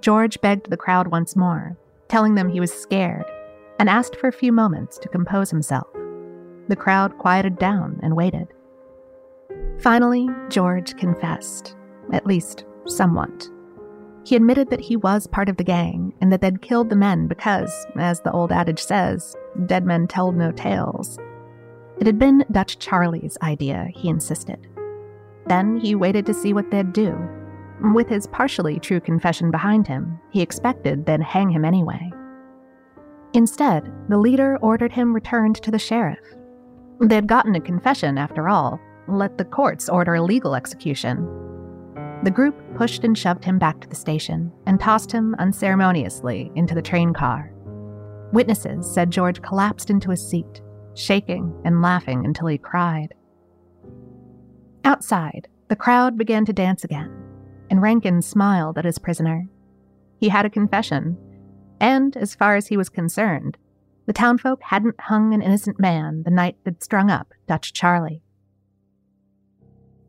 George 0.00 0.40
begged 0.40 0.68
the 0.68 0.76
crowd 0.76 1.06
once 1.06 1.36
more, 1.36 1.76
telling 2.08 2.34
them 2.34 2.48
he 2.48 2.58
was 2.58 2.72
scared, 2.72 3.24
and 3.78 3.88
asked 3.88 4.16
for 4.16 4.26
a 4.26 4.32
few 4.32 4.50
moments 4.52 4.98
to 4.98 5.08
compose 5.08 5.48
himself. 5.48 5.86
The 6.68 6.76
crowd 6.76 7.16
quieted 7.18 7.56
down 7.56 8.00
and 8.02 8.16
waited. 8.16 8.48
Finally, 9.80 10.28
George 10.48 10.96
confessed, 10.96 11.76
at 12.12 12.26
least 12.26 12.64
somewhat. 12.86 13.48
He 14.24 14.36
admitted 14.36 14.68
that 14.70 14.80
he 14.80 14.96
was 14.96 15.26
part 15.26 15.48
of 15.48 15.56
the 15.56 15.64
gang 15.64 16.12
and 16.20 16.30
that 16.30 16.40
they'd 16.40 16.62
killed 16.62 16.90
the 16.90 16.96
men 16.96 17.26
because, 17.26 17.86
as 17.96 18.20
the 18.20 18.32
old 18.32 18.52
adage 18.52 18.80
says, 18.80 19.34
dead 19.66 19.84
men 19.86 20.06
tell 20.06 20.32
no 20.32 20.52
tales. 20.52 21.18
It 21.98 22.06
had 22.06 22.18
been 22.18 22.44
Dutch 22.52 22.78
Charlie's 22.78 23.38
idea, 23.42 23.88
he 23.94 24.08
insisted. 24.08 24.68
Then 25.46 25.78
he 25.78 25.94
waited 25.94 26.26
to 26.26 26.34
see 26.34 26.52
what 26.52 26.70
they'd 26.70 26.92
do. 26.92 27.16
With 27.94 28.08
his 28.08 28.26
partially 28.26 28.78
true 28.78 29.00
confession 29.00 29.50
behind 29.50 29.86
him, 29.86 30.20
he 30.30 30.42
expected 30.42 31.06
they'd 31.06 31.22
hang 31.22 31.50
him 31.50 31.64
anyway. 31.64 32.10
Instead, 33.32 33.90
the 34.08 34.18
leader 34.18 34.58
ordered 34.60 34.92
him 34.92 35.14
returned 35.14 35.56
to 35.56 35.70
the 35.70 35.78
sheriff. 35.78 36.18
They'd 37.00 37.26
gotten 37.26 37.54
a 37.54 37.60
confession, 37.60 38.18
after 38.18 38.48
all. 38.48 38.78
Let 39.10 39.38
the 39.38 39.44
courts 39.44 39.88
order 39.88 40.14
a 40.14 40.22
legal 40.22 40.54
execution. 40.54 41.26
The 42.22 42.30
group 42.30 42.54
pushed 42.76 43.02
and 43.02 43.18
shoved 43.18 43.44
him 43.44 43.58
back 43.58 43.80
to 43.80 43.88
the 43.88 43.96
station 43.96 44.52
and 44.66 44.78
tossed 44.78 45.10
him 45.10 45.34
unceremoniously 45.38 46.52
into 46.54 46.76
the 46.76 46.82
train 46.82 47.12
car. 47.12 47.52
Witnesses 48.32 48.88
said 48.88 49.10
George 49.10 49.42
collapsed 49.42 49.90
into 49.90 50.10
his 50.10 50.24
seat, 50.24 50.60
shaking 50.94 51.52
and 51.64 51.82
laughing 51.82 52.24
until 52.24 52.46
he 52.46 52.56
cried. 52.56 53.14
Outside, 54.84 55.48
the 55.66 55.76
crowd 55.76 56.16
began 56.16 56.44
to 56.44 56.52
dance 56.52 56.84
again, 56.84 57.10
and 57.68 57.82
Rankin 57.82 58.22
smiled 58.22 58.78
at 58.78 58.84
his 58.84 58.98
prisoner. 58.98 59.48
He 60.18 60.28
had 60.28 60.46
a 60.46 60.50
confession, 60.50 61.16
and, 61.80 62.16
as 62.16 62.36
far 62.36 62.54
as 62.54 62.68
he 62.68 62.76
was 62.76 62.88
concerned, 62.88 63.58
the 64.06 64.12
townfolk 64.12 64.62
hadn't 64.62 65.00
hung 65.00 65.34
an 65.34 65.42
innocent 65.42 65.80
man 65.80 66.22
the 66.22 66.30
night 66.30 66.56
they'd 66.62 66.82
strung 66.82 67.10
up 67.10 67.32
Dutch 67.48 67.72
Charlie. 67.72 68.22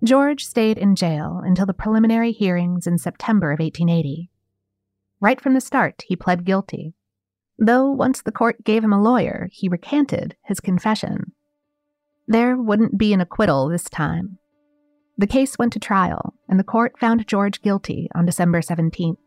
George 0.04 0.46
stayed 0.46 0.80
in 0.80 0.96
jail 0.96 1.42
until 1.46 1.68
the 1.68 1.74
preliminary 1.74 2.32
hearings 2.32 2.88
in 2.88 2.98
September 2.98 3.52
of 3.52 3.60
1880. 3.60 4.32
Right 5.20 5.40
from 5.40 5.54
the 5.54 5.62
start, 5.62 6.04
he 6.08 6.16
pled 6.16 6.44
guilty. 6.44 6.96
Though 7.60 7.92
once 7.92 8.24
the 8.24 8.32
court 8.32 8.64
gave 8.64 8.84
him 8.84 8.94
a 8.94 9.02
lawyer, 9.02 9.48
he 9.52 9.70
recanted 9.70 10.36
his 10.44 10.60
confession. 10.60 11.34
There 12.28 12.58
wouldn't 12.58 12.98
be 12.98 13.14
an 13.14 13.22
acquittal 13.22 13.70
this 13.70 13.84
time. 13.84 14.40
The 15.20 15.28
case 15.28 15.60
went 15.60 15.72
to 15.74 15.80
trial, 15.80 16.34
and 16.50 16.60
the 16.60 16.64
court 16.64 16.98
found 16.98 17.28
George 17.28 17.62
guilty 17.62 18.10
on 18.16 18.26
December 18.26 18.62
17th. 18.62 19.18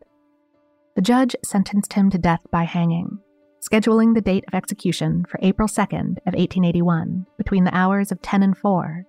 The 0.97 1.01
judge 1.01 1.37
sentenced 1.45 1.93
him 1.93 2.09
to 2.09 2.17
death 2.17 2.41
by 2.51 2.63
hanging, 2.63 3.19
scheduling 3.61 4.13
the 4.13 4.21
date 4.21 4.43
of 4.49 4.53
execution 4.53 5.23
for 5.29 5.39
April 5.41 5.69
2nd 5.69 6.17
of 6.27 6.33
1881 6.33 7.27
between 7.37 7.63
the 7.63 7.75
hours 7.75 8.11
of 8.11 8.21
10 8.21 8.43
and 8.43 8.57
4 8.57 9.05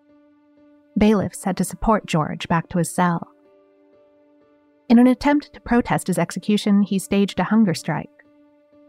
bailiffs 0.98 1.44
had 1.44 1.56
to 1.56 1.64
support 1.64 2.06
George 2.06 2.48
back 2.48 2.68
to 2.68 2.78
his 2.78 2.94
cell. 2.94 3.28
In 4.88 4.98
an 4.98 5.06
attempt 5.06 5.52
to 5.52 5.60
protest 5.60 6.06
his 6.06 6.18
execution, 6.18 6.82
he 6.82 6.98
staged 6.98 7.40
a 7.40 7.44
hunger 7.44 7.74
strike. 7.74 8.10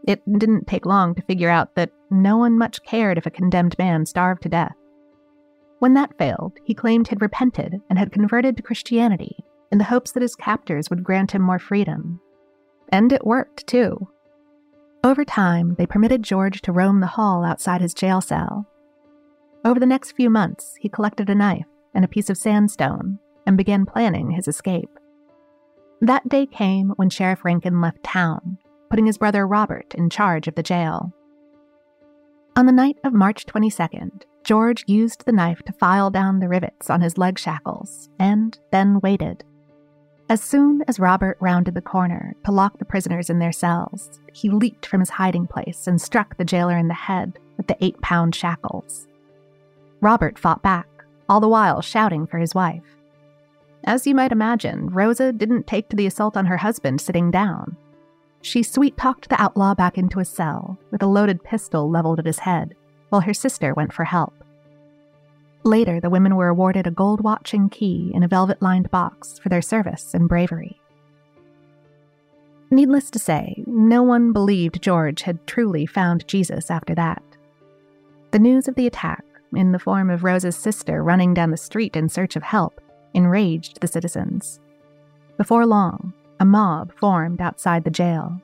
It 0.06 0.22
didn't 0.38 0.66
take 0.66 0.86
long 0.86 1.14
to 1.16 1.22
figure 1.22 1.50
out 1.50 1.74
that 1.74 1.90
no 2.10 2.36
one 2.36 2.56
much 2.56 2.82
cared 2.84 3.18
if 3.18 3.26
a 3.26 3.30
condemned 3.30 3.76
man 3.78 4.06
starved 4.06 4.42
to 4.42 4.48
death. 4.48 4.74
When 5.80 5.94
that 5.94 6.16
failed, 6.16 6.54
he 6.64 6.74
claimed 6.74 7.08
he'd 7.08 7.20
repented 7.20 7.80
and 7.90 7.98
had 7.98 8.12
converted 8.12 8.56
to 8.56 8.62
Christianity 8.62 9.44
in 9.70 9.78
the 9.78 9.84
hopes 9.84 10.12
that 10.12 10.22
his 10.22 10.34
captors 10.34 10.88
would 10.88 11.04
grant 11.04 11.32
him 11.32 11.42
more 11.42 11.58
freedom. 11.58 12.20
And 12.90 13.12
it 13.12 13.26
worked, 13.26 13.66
too. 13.66 14.08
Over 15.04 15.24
time, 15.24 15.74
they 15.76 15.86
permitted 15.86 16.22
George 16.22 16.62
to 16.62 16.72
roam 16.72 17.00
the 17.00 17.06
hall 17.06 17.44
outside 17.44 17.80
his 17.80 17.94
jail 17.94 18.20
cell. 18.20 18.66
Over 19.64 19.78
the 19.78 19.86
next 19.86 20.12
few 20.12 20.30
months, 20.30 20.74
he 20.80 20.88
collected 20.88 21.28
a 21.28 21.34
knife 21.34 21.66
and 21.94 22.04
a 22.04 22.08
piece 22.08 22.30
of 22.30 22.36
sandstone 22.36 23.18
and 23.46 23.56
began 23.56 23.86
planning 23.86 24.30
his 24.30 24.48
escape. 24.48 24.90
That 26.00 26.28
day 26.28 26.46
came 26.46 26.90
when 26.90 27.10
Sheriff 27.10 27.44
Rankin 27.44 27.80
left 27.80 28.02
town, 28.02 28.58
putting 28.90 29.06
his 29.06 29.18
brother 29.18 29.46
Robert 29.46 29.94
in 29.94 30.10
charge 30.10 30.46
of 30.46 30.54
the 30.54 30.62
jail. 30.62 31.12
On 32.56 32.66
the 32.66 32.72
night 32.72 32.98
of 33.04 33.12
March 33.12 33.46
22nd, 33.46 34.22
George 34.44 34.84
used 34.86 35.24
the 35.24 35.32
knife 35.32 35.62
to 35.62 35.72
file 35.72 36.10
down 36.10 36.40
the 36.40 36.48
rivets 36.48 36.88
on 36.88 37.00
his 37.00 37.18
leg 37.18 37.38
shackles 37.38 38.08
and 38.18 38.58
then 38.70 39.00
waited. 39.00 39.44
As 40.30 40.42
soon 40.42 40.82
as 40.86 41.00
Robert 41.00 41.38
rounded 41.40 41.74
the 41.74 41.80
corner 41.80 42.34
to 42.44 42.52
lock 42.52 42.78
the 42.78 42.84
prisoners 42.84 43.30
in 43.30 43.38
their 43.38 43.52
cells, 43.52 44.20
he 44.32 44.50
leaped 44.50 44.86
from 44.86 45.00
his 45.00 45.10
hiding 45.10 45.46
place 45.46 45.86
and 45.86 46.00
struck 46.00 46.36
the 46.36 46.44
jailer 46.44 46.76
in 46.76 46.88
the 46.88 46.94
head 46.94 47.38
with 47.56 47.66
the 47.66 47.82
eight 47.82 48.00
pound 48.02 48.34
shackles. 48.34 49.06
Robert 50.00 50.38
fought 50.38 50.62
back, 50.62 50.86
all 51.28 51.40
the 51.40 51.48
while 51.48 51.80
shouting 51.80 52.26
for 52.26 52.38
his 52.38 52.54
wife. 52.54 52.82
As 53.84 54.06
you 54.06 54.14
might 54.14 54.32
imagine, 54.32 54.90
Rosa 54.90 55.32
didn't 55.32 55.66
take 55.66 55.88
to 55.88 55.96
the 55.96 56.06
assault 56.06 56.36
on 56.36 56.46
her 56.46 56.58
husband 56.58 57.00
sitting 57.00 57.30
down. 57.30 57.76
She 58.42 58.62
sweet 58.62 58.96
talked 58.96 59.28
the 59.28 59.40
outlaw 59.40 59.74
back 59.74 59.98
into 59.98 60.18
his 60.18 60.28
cell 60.28 60.78
with 60.90 61.02
a 61.02 61.06
loaded 61.06 61.42
pistol 61.42 61.90
leveled 61.90 62.18
at 62.18 62.26
his 62.26 62.40
head, 62.40 62.74
while 63.08 63.22
her 63.22 63.34
sister 63.34 63.74
went 63.74 63.92
for 63.92 64.04
help. 64.04 64.34
Later, 65.64 66.00
the 66.00 66.10
women 66.10 66.36
were 66.36 66.48
awarded 66.48 66.86
a 66.86 66.90
gold 66.90 67.22
watch 67.22 67.52
and 67.52 67.70
key 67.70 68.10
in 68.14 68.22
a 68.22 68.28
velvet 68.28 68.62
lined 68.62 68.90
box 68.90 69.38
for 69.38 69.48
their 69.48 69.62
service 69.62 70.14
and 70.14 70.28
bravery. 70.28 70.80
Needless 72.70 73.10
to 73.10 73.18
say, 73.18 73.64
no 73.66 74.02
one 74.02 74.32
believed 74.32 74.82
George 74.82 75.22
had 75.22 75.46
truly 75.46 75.86
found 75.86 76.28
Jesus 76.28 76.70
after 76.70 76.94
that. 76.94 77.22
The 78.30 78.38
news 78.38 78.68
of 78.68 78.74
the 78.74 78.86
attack, 78.86 79.24
in 79.54 79.72
the 79.72 79.78
form 79.78 80.10
of 80.10 80.24
Rose's 80.24 80.56
sister 80.56 81.02
running 81.02 81.34
down 81.34 81.50
the 81.50 81.56
street 81.56 81.96
in 81.96 82.08
search 82.08 82.36
of 82.36 82.42
help, 82.42 82.80
enraged 83.14 83.80
the 83.80 83.86
citizens. 83.86 84.60
Before 85.36 85.66
long, 85.66 86.12
a 86.40 86.44
mob 86.44 86.92
formed 86.94 87.40
outside 87.40 87.84
the 87.84 87.90
jail. 87.90 88.40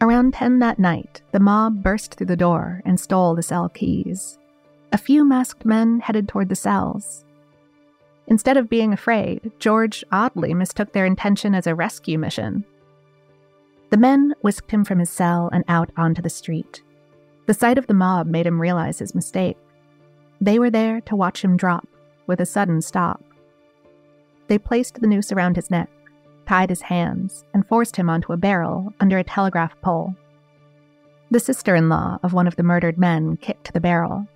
Around 0.00 0.34
10 0.34 0.58
that 0.58 0.78
night, 0.78 1.22
the 1.30 1.40
mob 1.40 1.82
burst 1.82 2.14
through 2.14 2.26
the 2.26 2.36
door 2.36 2.82
and 2.84 2.98
stole 2.98 3.34
the 3.34 3.42
cell 3.42 3.68
keys. 3.68 4.38
A 4.92 4.98
few 4.98 5.24
masked 5.24 5.64
men 5.64 6.00
headed 6.00 6.28
toward 6.28 6.48
the 6.48 6.56
cells. 6.56 7.24
Instead 8.26 8.56
of 8.56 8.68
being 8.68 8.92
afraid, 8.92 9.52
George 9.58 10.04
oddly 10.10 10.54
mistook 10.54 10.92
their 10.92 11.06
intention 11.06 11.54
as 11.54 11.66
a 11.66 11.74
rescue 11.74 12.18
mission. 12.18 12.64
The 13.90 13.96
men 13.96 14.34
whisked 14.40 14.70
him 14.70 14.84
from 14.84 14.98
his 14.98 15.10
cell 15.10 15.50
and 15.52 15.64
out 15.68 15.90
onto 15.96 16.22
the 16.22 16.30
street. 16.30 16.82
The 17.46 17.54
sight 17.54 17.78
of 17.78 17.86
the 17.86 17.94
mob 17.94 18.26
made 18.26 18.46
him 18.46 18.60
realize 18.60 18.98
his 18.98 19.14
mistake. 19.14 19.56
They 20.40 20.58
were 20.58 20.70
there 20.70 21.00
to 21.02 21.16
watch 21.16 21.42
him 21.42 21.56
drop, 21.56 21.86
with 22.26 22.40
a 22.40 22.46
sudden 22.46 22.82
stop. 22.82 23.22
They 24.48 24.58
placed 24.58 25.00
the 25.00 25.06
noose 25.06 25.32
around 25.32 25.56
his 25.56 25.70
neck, 25.70 25.90
tied 26.46 26.70
his 26.70 26.82
hands, 26.82 27.44
and 27.54 27.66
forced 27.66 27.96
him 27.96 28.10
onto 28.10 28.32
a 28.32 28.36
barrel 28.36 28.92
under 29.00 29.18
a 29.18 29.24
telegraph 29.24 29.80
pole. 29.80 30.14
The 31.30 31.40
sister 31.40 31.74
in 31.74 31.88
law 31.88 32.18
of 32.22 32.32
one 32.32 32.46
of 32.46 32.56
the 32.56 32.62
murdered 32.62 32.98
men 32.98 33.38
kicked 33.38 33.72
the 33.72 33.80
barrel. 33.80 34.26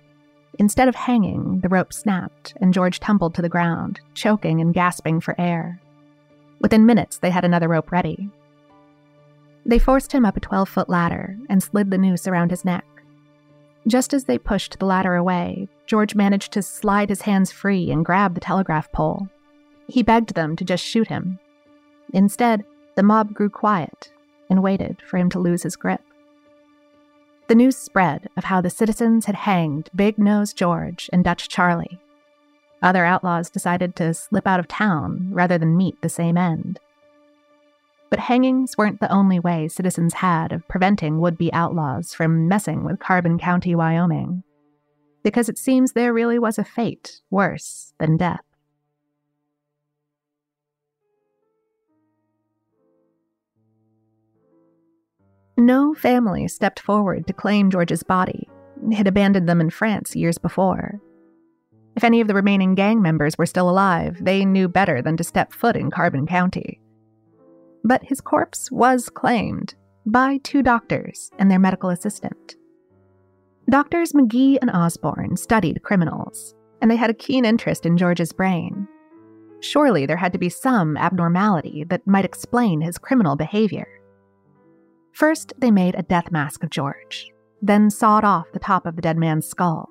Instead 0.57 0.87
of 0.87 0.95
hanging, 0.95 1.59
the 1.59 1.69
rope 1.69 1.93
snapped, 1.93 2.55
and 2.59 2.73
George 2.73 2.99
tumbled 2.99 3.35
to 3.35 3.41
the 3.41 3.49
ground, 3.49 3.99
choking 4.15 4.59
and 4.59 4.73
gasping 4.73 5.21
for 5.21 5.39
air. 5.39 5.79
Within 6.59 6.85
minutes, 6.85 7.19
they 7.19 7.29
had 7.29 7.45
another 7.45 7.67
rope 7.67 7.91
ready. 7.91 8.29
They 9.65 9.77
forced 9.79 10.11
him 10.11 10.25
up 10.25 10.37
a 10.37 10.39
12 10.39 10.67
foot 10.67 10.89
ladder 10.89 11.37
and 11.49 11.61
slid 11.61 11.91
the 11.91 11.97
noose 11.97 12.27
around 12.27 12.49
his 12.49 12.65
neck. 12.65 12.85
Just 13.87 14.13
as 14.13 14.25
they 14.25 14.37
pushed 14.37 14.79
the 14.79 14.85
ladder 14.85 15.15
away, 15.15 15.69
George 15.85 16.13
managed 16.13 16.51
to 16.51 16.61
slide 16.61 17.07
his 17.07 17.21
hands 17.21 17.53
free 17.53 17.89
and 17.89 18.05
grab 18.05 18.33
the 18.33 18.41
telegraph 18.41 18.91
pole. 18.91 19.29
He 19.87 20.03
begged 20.03 20.35
them 20.35 20.57
to 20.57 20.65
just 20.65 20.83
shoot 20.83 21.07
him. 21.07 21.39
Instead, 22.13 22.65
the 22.95 23.03
mob 23.03 23.33
grew 23.33 23.49
quiet 23.49 24.11
and 24.49 24.61
waited 24.61 25.01
for 25.07 25.17
him 25.17 25.29
to 25.29 25.39
lose 25.39 25.63
his 25.63 25.77
grip. 25.77 26.01
The 27.47 27.55
news 27.55 27.77
spread 27.77 28.27
of 28.35 28.45
how 28.45 28.59
the 28.59 28.69
citizens 28.69 29.25
had 29.25 29.35
hanged 29.35 29.89
Big 29.95 30.17
Nose 30.17 30.51
George 30.51 31.09
and 31.13 31.23
Dutch 31.23 31.47
Charlie. 31.47 32.01
Other 32.81 33.05
outlaws 33.05 33.49
decided 33.49 33.95
to 33.95 34.13
slip 34.13 34.45
out 34.45 34.59
of 34.59 34.67
town 34.67 35.29
rather 35.31 35.57
than 35.57 35.77
meet 35.77 36.01
the 36.01 36.09
same 36.09 36.37
end. 36.37 36.79
But 38.09 38.19
hangings 38.19 38.77
weren't 38.77 38.99
the 38.99 39.11
only 39.11 39.39
way 39.39 39.67
citizens 39.67 40.15
had 40.15 40.51
of 40.51 40.67
preventing 40.67 41.19
would 41.19 41.37
be 41.37 41.51
outlaws 41.51 42.13
from 42.13 42.47
messing 42.47 42.83
with 42.83 42.99
Carbon 42.99 43.37
County, 43.37 43.75
Wyoming. 43.75 44.43
Because 45.23 45.49
it 45.49 45.57
seems 45.57 45.91
there 45.91 46.13
really 46.13 46.39
was 46.39 46.57
a 46.57 46.63
fate 46.63 47.21
worse 47.29 47.93
than 47.99 48.15
death. 48.15 48.41
No 55.57 55.93
family 55.95 56.47
stepped 56.47 56.79
forward 56.79 57.27
to 57.27 57.33
claim 57.33 57.71
George's 57.71 58.03
body. 58.03 58.47
It 58.89 58.95
had 58.95 59.07
abandoned 59.07 59.49
them 59.49 59.59
in 59.59 59.71
France 59.71 60.15
years 60.15 60.37
before. 60.37 61.01
If 61.95 62.03
any 62.03 62.21
of 62.21 62.27
the 62.27 62.35
remaining 62.35 62.75
gang 62.75 63.01
members 63.01 63.39
were 63.39 63.47
still 63.47 63.67
alive, 63.67 64.23
they 64.23 64.45
knew 64.45 64.67
better 64.67 65.01
than 65.01 65.17
to 65.17 65.23
step 65.23 65.51
foot 65.51 65.75
in 65.75 65.89
Carbon 65.89 66.27
County. 66.27 66.79
But 67.87 68.03
his 68.03 68.19
corpse 68.19 68.69
was 68.69 69.07
claimed 69.07 69.73
by 70.05 70.39
two 70.43 70.61
doctors 70.61 71.31
and 71.39 71.49
their 71.49 71.57
medical 71.57 71.89
assistant. 71.89 72.57
Doctors 73.69 74.13
Maghee 74.13 74.57
and 74.61 74.69
Osborne 74.69 75.37
studied 75.37 75.83
criminals, 75.83 76.53
and 76.81 76.91
they 76.91 76.97
had 76.97 77.09
a 77.09 77.13
keen 77.13 77.45
interest 77.45 77.85
in 77.85 77.95
George's 77.95 78.33
brain. 78.33 78.89
Surely 79.61 80.05
there 80.05 80.17
had 80.17 80.33
to 80.33 80.37
be 80.37 80.49
some 80.49 80.97
abnormality 80.97 81.85
that 81.85 82.05
might 82.05 82.25
explain 82.25 82.81
his 82.81 82.97
criminal 82.97 83.37
behavior. 83.37 83.87
First, 85.13 85.53
they 85.57 85.71
made 85.71 85.95
a 85.95 86.03
death 86.03 86.29
mask 86.29 86.63
of 86.63 86.69
George, 86.69 87.31
then 87.61 87.89
sawed 87.89 88.25
off 88.25 88.51
the 88.51 88.59
top 88.59 88.85
of 88.85 88.97
the 88.97 89.01
dead 89.01 89.17
man's 89.17 89.47
skull. 89.47 89.89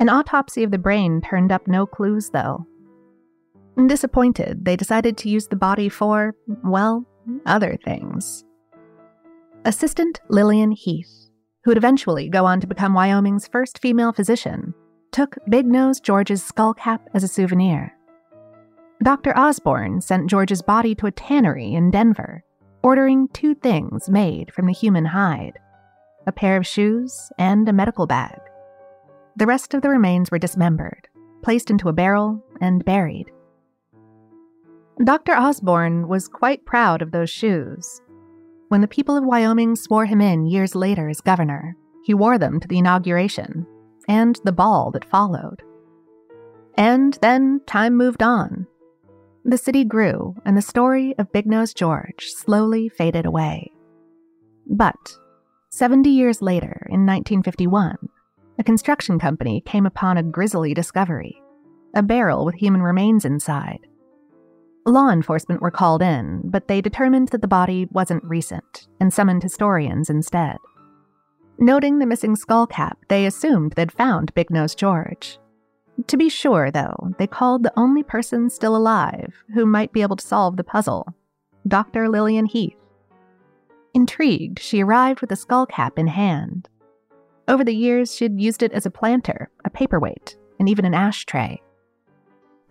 An 0.00 0.08
autopsy 0.08 0.64
of 0.64 0.72
the 0.72 0.78
brain 0.78 1.20
turned 1.20 1.52
up 1.52 1.68
no 1.68 1.86
clues, 1.86 2.30
though. 2.30 2.66
Disappointed, 3.86 4.64
they 4.64 4.76
decided 4.76 5.16
to 5.18 5.28
use 5.28 5.46
the 5.46 5.56
body 5.56 5.88
for, 5.88 6.34
well, 6.64 7.06
other 7.46 7.78
things. 7.84 8.44
Assistant 9.64 10.20
Lillian 10.28 10.72
Heath, 10.72 11.30
who 11.64 11.70
would 11.70 11.78
eventually 11.78 12.28
go 12.28 12.44
on 12.44 12.60
to 12.60 12.66
become 12.66 12.94
Wyoming's 12.94 13.46
first 13.46 13.80
female 13.80 14.12
physician, 14.12 14.74
took 15.12 15.36
Big 15.48 15.66
Nose 15.66 16.00
George's 16.00 16.42
skull 16.42 16.74
cap 16.74 17.08
as 17.14 17.22
a 17.22 17.28
souvenir. 17.28 17.94
Dr. 19.02 19.36
Osborne 19.38 20.00
sent 20.00 20.28
George's 20.28 20.60
body 20.60 20.94
to 20.96 21.06
a 21.06 21.12
tannery 21.12 21.72
in 21.72 21.90
Denver 21.90 22.42
ordering 22.82 23.28
two 23.28 23.54
things 23.54 24.08
made 24.08 24.52
from 24.52 24.66
the 24.66 24.72
human 24.72 25.04
hide 25.04 25.58
a 26.26 26.32
pair 26.32 26.58
of 26.58 26.66
shoes 26.66 27.30
and 27.38 27.66
a 27.68 27.72
medical 27.72 28.06
bag. 28.06 28.38
The 29.36 29.46
rest 29.46 29.72
of 29.72 29.80
the 29.80 29.88
remains 29.88 30.30
were 30.30 30.38
dismembered, 30.38 31.08
placed 31.42 31.70
into 31.70 31.88
a 31.88 31.92
barrel, 31.94 32.44
and 32.60 32.84
buried. 32.84 33.30
Dr. 35.04 35.32
Osborne 35.32 36.08
was 36.08 36.28
quite 36.28 36.66
proud 36.66 37.02
of 37.02 37.12
those 37.12 37.30
shoes. 37.30 38.00
When 38.68 38.80
the 38.80 38.88
people 38.88 39.16
of 39.16 39.24
Wyoming 39.24 39.76
swore 39.76 40.06
him 40.06 40.20
in 40.20 40.46
years 40.46 40.74
later 40.74 41.08
as 41.08 41.20
governor, 41.20 41.76
he 42.04 42.14
wore 42.14 42.38
them 42.38 42.60
to 42.60 42.68
the 42.68 42.78
inauguration 42.78 43.66
and 44.08 44.38
the 44.44 44.52
ball 44.52 44.90
that 44.92 45.04
followed. 45.04 45.62
And 46.76 47.16
then 47.22 47.60
time 47.66 47.96
moved 47.96 48.22
on, 48.22 48.66
the 49.44 49.56
city 49.56 49.82
grew, 49.82 50.34
and 50.44 50.56
the 50.56 50.62
story 50.62 51.14
of 51.16 51.32
Big 51.32 51.46
Nose 51.46 51.72
George 51.72 52.26
slowly 52.26 52.90
faded 52.90 53.24
away. 53.24 53.72
But 54.66 55.16
70 55.70 56.10
years 56.10 56.42
later, 56.42 56.86
in 56.90 57.06
1951, 57.06 57.96
a 58.58 58.62
construction 58.62 59.18
company 59.18 59.62
came 59.64 59.86
upon 59.86 60.18
a 60.18 60.22
grisly 60.22 60.74
discovery 60.74 61.40
a 61.94 62.02
barrel 62.02 62.44
with 62.44 62.56
human 62.56 62.82
remains 62.82 63.24
inside. 63.24 63.86
Law 64.88 65.10
enforcement 65.10 65.60
were 65.60 65.70
called 65.70 66.00
in, 66.00 66.40
but 66.44 66.66
they 66.66 66.80
determined 66.80 67.28
that 67.28 67.42
the 67.42 67.46
body 67.46 67.86
wasn't 67.90 68.24
recent 68.24 68.88
and 68.98 69.12
summoned 69.12 69.42
historians 69.42 70.08
instead. 70.08 70.56
Noting 71.58 71.98
the 71.98 72.06
missing 72.06 72.34
skull 72.34 72.66
cap, 72.66 72.96
they 73.08 73.26
assumed 73.26 73.72
they'd 73.72 73.92
found 73.92 74.32
Big 74.32 74.48
Nose 74.48 74.74
George. 74.74 75.38
To 76.06 76.16
be 76.16 76.30
sure, 76.30 76.70
though, 76.70 77.10
they 77.18 77.26
called 77.26 77.64
the 77.64 77.72
only 77.76 78.02
person 78.02 78.48
still 78.48 78.74
alive 78.74 79.34
who 79.52 79.66
might 79.66 79.92
be 79.92 80.00
able 80.00 80.16
to 80.16 80.26
solve 80.26 80.56
the 80.56 80.64
puzzle 80.64 81.14
Dr. 81.66 82.08
Lillian 82.08 82.46
Heath. 82.46 82.78
Intrigued, 83.92 84.58
she 84.58 84.82
arrived 84.82 85.20
with 85.20 85.32
a 85.32 85.36
skull 85.36 85.66
cap 85.66 85.98
in 85.98 86.06
hand. 86.06 86.66
Over 87.46 87.62
the 87.62 87.76
years, 87.76 88.14
she'd 88.16 88.40
used 88.40 88.62
it 88.62 88.72
as 88.72 88.86
a 88.86 88.90
planter, 88.90 89.50
a 89.66 89.70
paperweight, 89.70 90.38
and 90.58 90.66
even 90.66 90.86
an 90.86 90.94
ashtray. 90.94 91.60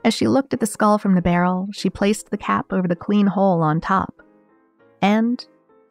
As 0.07 0.13
she 0.13 0.29
looked 0.29 0.53
at 0.53 0.61
the 0.61 0.65
skull 0.65 0.97
from 0.97 1.15
the 1.15 1.21
barrel, 1.21 1.67
she 1.73 1.89
placed 1.89 2.29
the 2.29 2.37
cap 2.37 2.71
over 2.71 2.87
the 2.87 2.95
clean 2.95 3.27
hole 3.27 3.61
on 3.61 3.81
top. 3.81 4.21
And 5.01 5.45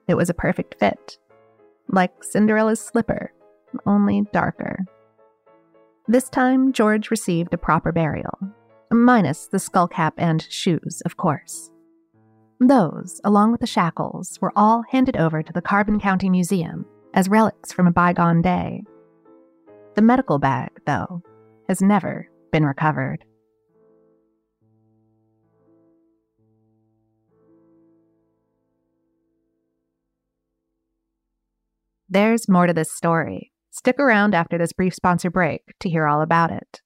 it 0.09 0.15
was 0.15 0.31
a 0.31 0.35
perfect 0.35 0.77
fit. 0.81 1.19
Like 1.91 2.25
Cinderella's 2.25 2.81
slipper, 2.81 3.35
only 3.85 4.23
darker. 4.33 4.79
This 6.09 6.31
time, 6.31 6.73
George 6.73 7.11
received 7.11 7.53
a 7.53 7.59
proper 7.59 7.93
burial, 7.93 8.39
minus 8.91 9.49
the 9.49 9.59
skull 9.59 9.87
cap 9.87 10.15
and 10.17 10.43
shoes, 10.49 11.03
of 11.05 11.19
course. 11.19 11.71
Those, 12.59 13.21
along 13.23 13.53
with 13.53 13.61
the 13.61 13.67
shackles, 13.67 14.41
were 14.41 14.53
all 14.57 14.83
handed 14.89 15.19
over 15.19 15.43
to 15.43 15.53
the 15.53 15.61
Carbon 15.61 16.01
County 16.01 16.31
Museum 16.31 16.87
as 17.13 17.29
relics 17.29 17.71
from 17.71 17.87
a 17.87 17.93
bygone 17.93 18.41
day. 18.41 18.83
The 19.95 20.01
medical 20.01 20.39
bag, 20.39 20.71
though, 20.87 21.21
has 21.69 21.83
never 21.83 22.31
been 22.51 22.65
recovered. 22.65 23.23
There's 32.09 32.49
more 32.49 32.67
to 32.67 32.73
this 32.73 32.93
story, 32.93 33.53
Stick 33.77 34.01
around 34.01 34.35
after 34.35 34.57
this 34.57 34.73
brief 34.73 34.95
sponsor 34.95 35.31
break 35.31 35.61
to 35.81 35.91
hear 35.91 36.07
all 36.07 36.23
about 36.23 36.51
it. 36.51 36.81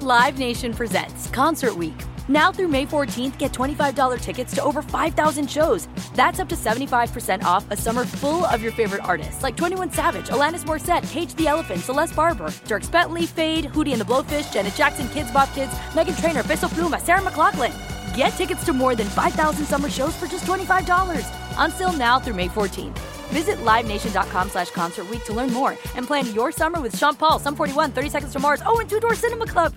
Live 0.00 0.36
Nation 0.36 0.74
presents 0.74 1.28
Concert 1.28 1.76
Week. 1.76 1.94
Now 2.26 2.50
through 2.50 2.68
May 2.68 2.86
14th, 2.86 3.38
get 3.38 3.52
$25 3.52 4.20
tickets 4.20 4.52
to 4.56 4.62
over 4.64 4.82
5,000 4.82 5.48
shows. 5.48 5.86
That's 6.16 6.40
up 6.40 6.48
to 6.48 6.56
75% 6.56 7.44
off 7.44 7.70
a 7.70 7.76
summer 7.76 8.04
full 8.04 8.44
of 8.46 8.62
your 8.62 8.72
favorite 8.72 9.04
artists 9.04 9.44
like 9.44 9.56
21 9.56 9.92
Savage, 9.92 10.26
Alanis 10.28 10.64
Morissette, 10.64 11.08
Cage 11.12 11.34
the 11.34 11.46
Elephant, 11.46 11.82
Celeste 11.82 12.16
Barber, 12.16 12.48
Dierks 12.66 12.90
Bentley, 12.90 13.26
Feid, 13.26 13.66
Hootie 13.66 13.92
and 13.92 14.00
the 14.00 14.04
Blowfish, 14.04 14.52
Janet 14.52 14.74
Jackson, 14.74 15.06
Kidz 15.08 15.32
Bop 15.32 15.54
Kids, 15.54 15.72
Meghan 15.92 16.20
Trainor, 16.20 16.42
Peso 16.42 16.66
Pluma, 16.66 17.00
Sarah 17.00 17.20
McLachlan. 17.20 17.99
Get 18.14 18.30
tickets 18.30 18.64
to 18.64 18.72
more 18.72 18.94
than 18.94 19.06
5,000 19.08 19.64
summer 19.66 19.90
shows 19.90 20.16
for 20.16 20.26
just 20.26 20.44
$25. 20.44 21.24
Until 21.58 21.92
now 21.92 22.18
through 22.18 22.34
May 22.34 22.48
14th. 22.48 22.98
Visit 23.30 23.58
LiveNation.com 23.58 24.50
slash 24.50 24.70
Concert 24.70 25.06
to 25.26 25.32
learn 25.32 25.52
more 25.52 25.70
and 25.94 26.06
plan 26.06 26.32
your 26.34 26.50
summer 26.50 26.80
with 26.80 26.96
Sean 26.96 27.14
Paul, 27.14 27.38
Sum 27.38 27.54
41, 27.54 27.92
30 27.92 28.08
Seconds 28.08 28.32
to 28.32 28.38
Mars, 28.40 28.62
oh, 28.66 28.80
and 28.80 28.90
Two 28.90 28.98
Door 29.00 29.14
Cinema 29.14 29.46
Club. 29.46 29.74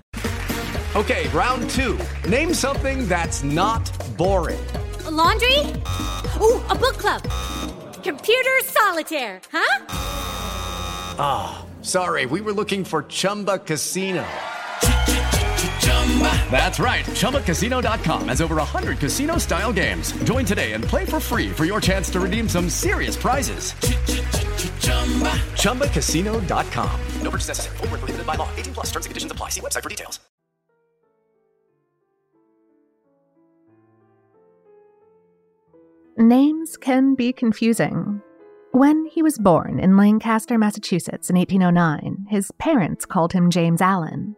Okay, 0.95 1.27
round 1.29 1.67
two. 1.71 1.97
Name 2.29 2.53
something 2.53 3.07
that's 3.07 3.43
not 3.43 3.91
boring. 4.15 4.63
A 5.05 5.11
laundry? 5.11 5.57
Ooh, 6.39 6.61
a 6.69 6.75
book 6.75 6.97
club. 6.97 7.23
Computer 8.03 8.59
solitaire, 8.63 9.41
huh? 9.51 9.85
Ah, 11.17 11.65
oh, 11.65 11.83
sorry, 11.83 12.25
we 12.25 12.41
were 12.41 12.53
looking 12.53 12.83
for 12.83 13.03
Chumba 13.03 13.57
Casino. 13.59 14.23
That's 16.51 16.79
right. 16.79 17.03
ChumbaCasino.com 17.05 18.27
has 18.27 18.41
over 18.41 18.57
100 18.57 18.99
casino 18.99 19.39
style 19.39 19.73
games. 19.73 20.11
Join 20.23 20.45
today 20.45 20.73
and 20.73 20.83
play 20.83 21.05
for 21.05 21.19
free 21.19 21.49
for 21.49 21.65
your 21.65 21.81
chance 21.81 22.11
to 22.11 22.19
redeem 22.19 22.47
some 22.47 22.69
serious 22.69 23.15
prizes. 23.15 23.73
ChumbaCasino.com. 25.63 26.99
No 27.21 27.29
purchase 27.31 27.47
necessary. 27.47 27.77
Full 27.77 27.87
prohibited 27.87 28.25
by 28.27 28.35
law. 28.35 28.47
18 28.55 28.73
plus 28.75 28.85
terms 28.91 29.05
and 29.07 29.11
conditions 29.11 29.31
apply. 29.31 29.49
See 29.49 29.61
website 29.61 29.81
for 29.81 29.89
details. 29.89 30.19
Names 36.15 36.77
can 36.77 37.15
be 37.15 37.33
confusing. 37.33 38.21
When 38.71 39.05
he 39.07 39.23
was 39.23 39.39
born 39.39 39.79
in 39.79 39.97
Lancaster, 39.97 40.59
Massachusetts 40.59 41.29
in 41.29 41.35
1809, 41.35 42.27
his 42.29 42.51
parents 42.59 43.05
called 43.05 43.33
him 43.33 43.49
James 43.49 43.81
Allen. 43.81 44.35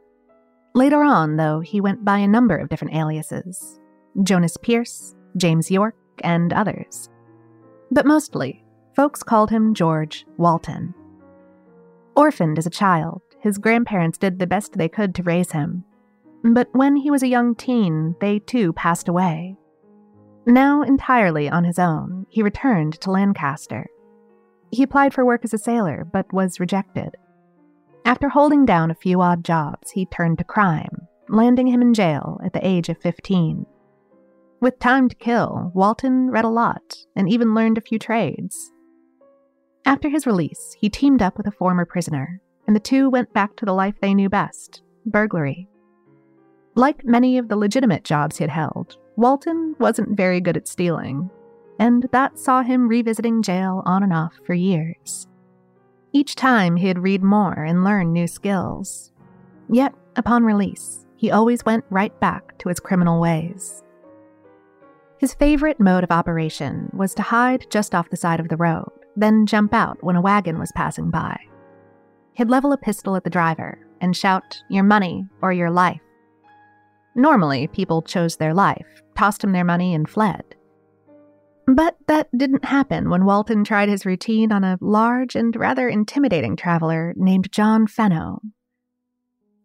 Later 0.75 1.03
on, 1.03 1.37
though, 1.37 1.61
he 1.61 1.79
went 1.79 2.03
by 2.03 2.17
a 2.17 2.27
number 2.27 2.57
of 2.57 2.67
different 2.67 2.95
aliases 2.95 3.79
Jonas 4.23 4.57
Pierce, 4.57 5.15
James 5.37 5.71
York, 5.71 5.95
and 6.19 6.51
others. 6.51 7.09
But 7.91 8.05
mostly, 8.05 8.65
folks 8.93 9.23
called 9.23 9.49
him 9.49 9.73
George 9.73 10.25
Walton. 10.37 10.93
Orphaned 12.17 12.57
as 12.57 12.65
a 12.65 12.69
child, 12.69 13.21
his 13.39 13.57
grandparents 13.57 14.17
did 14.17 14.37
the 14.37 14.47
best 14.47 14.73
they 14.73 14.89
could 14.89 15.15
to 15.15 15.23
raise 15.23 15.53
him. 15.53 15.85
But 16.43 16.67
when 16.73 16.97
he 16.97 17.09
was 17.09 17.23
a 17.23 17.27
young 17.27 17.55
teen, 17.55 18.15
they 18.19 18.39
too 18.39 18.73
passed 18.73 19.07
away. 19.07 19.55
Now 20.45 20.81
entirely 20.81 21.49
on 21.49 21.63
his 21.63 21.79
own, 21.79 22.25
he 22.29 22.43
returned 22.43 22.99
to 23.01 23.11
Lancaster. 23.11 23.87
He 24.71 24.83
applied 24.83 25.13
for 25.13 25.25
work 25.25 25.45
as 25.45 25.53
a 25.53 25.57
sailor, 25.57 26.05
but 26.11 26.33
was 26.33 26.59
rejected. 26.59 27.15
After 28.05 28.29
holding 28.29 28.65
down 28.65 28.91
a 28.91 28.95
few 28.95 29.19
odd 29.19 29.43
jobs, 29.43 29.89
he 29.89 30.05
turned 30.05 30.37
to 30.37 30.43
crime, 30.43 31.07
landing 31.27 31.65
him 31.65 31.81
in 31.81 31.95
jail 31.95 32.39
at 32.45 32.53
the 32.53 32.65
age 32.65 32.87
of 32.87 32.99
15. 32.99 33.65
With 34.61 34.77
time 34.77 35.09
to 35.09 35.15
kill, 35.15 35.71
Walton 35.73 36.29
read 36.29 36.45
a 36.45 36.49
lot 36.49 36.97
and 37.15 37.27
even 37.27 37.55
learned 37.55 37.79
a 37.79 37.81
few 37.81 37.97
trades. 37.97 38.71
After 39.85 40.07
his 40.07 40.27
release, 40.27 40.75
he 40.79 40.87
teamed 40.87 41.23
up 41.23 41.35
with 41.35 41.47
a 41.47 41.51
former 41.51 41.83
prisoner, 41.83 42.41
and 42.67 42.75
the 42.75 42.79
two 42.79 43.09
went 43.09 43.33
back 43.33 43.55
to 43.55 43.65
the 43.65 43.73
life 43.73 43.95
they 43.99 44.13
knew 44.13 44.29
best 44.29 44.83
burglary. 45.07 45.67
Like 46.75 47.05
many 47.05 47.39
of 47.39 47.47
the 47.47 47.55
legitimate 47.55 48.03
jobs 48.03 48.37
he 48.37 48.43
had 48.43 48.51
held, 48.51 48.97
Walton 49.15 49.75
wasn't 49.79 50.15
very 50.15 50.41
good 50.41 50.57
at 50.57 50.67
stealing, 50.67 51.31
and 51.79 52.07
that 52.11 52.37
saw 52.37 52.61
him 52.61 52.87
revisiting 52.87 53.41
jail 53.41 53.81
on 53.85 54.03
and 54.03 54.13
off 54.13 54.33
for 54.45 54.53
years. 54.53 55.27
Each 56.15 56.33
time 56.33 56.77
he'd 56.77 56.99
read 56.99 57.23
more 57.23 57.65
and 57.65 57.83
learn 57.83 58.13
new 58.13 58.25
skills. 58.25 59.11
Yet, 59.67 59.93
upon 60.15 60.45
release, 60.45 61.05
he 61.17 61.29
always 61.29 61.65
went 61.65 61.83
right 61.89 62.17
back 62.21 62.57
to 62.59 62.69
his 62.69 62.79
criminal 62.79 63.19
ways. 63.19 63.83
His 65.17 65.33
favorite 65.33 65.77
mode 65.77 66.05
of 66.05 66.11
operation 66.11 66.89
was 66.93 67.13
to 67.15 67.21
hide 67.21 67.69
just 67.69 67.93
off 67.93 68.09
the 68.09 68.15
side 68.15 68.39
of 68.39 68.47
the 68.47 68.55
road, 68.55 68.93
then 69.17 69.45
jump 69.45 69.73
out 69.73 70.01
when 70.05 70.15
a 70.15 70.21
wagon 70.21 70.57
was 70.57 70.71
passing 70.71 71.11
by. 71.11 71.37
He'd 72.31 72.49
level 72.49 72.71
a 72.71 72.77
pistol 72.77 73.17
at 73.17 73.25
the 73.25 73.29
driver 73.29 73.77
and 73.99 74.15
shout, 74.15 74.61
Your 74.69 74.85
money 74.85 75.27
or 75.41 75.51
your 75.51 75.69
life. 75.69 75.99
Normally, 77.13 77.67
people 77.67 78.01
chose 78.01 78.37
their 78.37 78.53
life, 78.53 78.87
tossed 79.17 79.43
him 79.43 79.51
their 79.51 79.65
money, 79.65 79.93
and 79.93 80.09
fled. 80.09 80.54
But 81.67 81.97
that 82.07 82.29
didn't 82.37 82.65
happen 82.65 83.09
when 83.09 83.25
Walton 83.25 83.63
tried 83.63 83.89
his 83.89 84.05
routine 84.05 84.51
on 84.51 84.63
a 84.63 84.77
large 84.81 85.35
and 85.35 85.55
rather 85.55 85.89
intimidating 85.89 86.55
traveler 86.55 87.13
named 87.17 87.51
John 87.51 87.87
Fenno. 87.87 88.39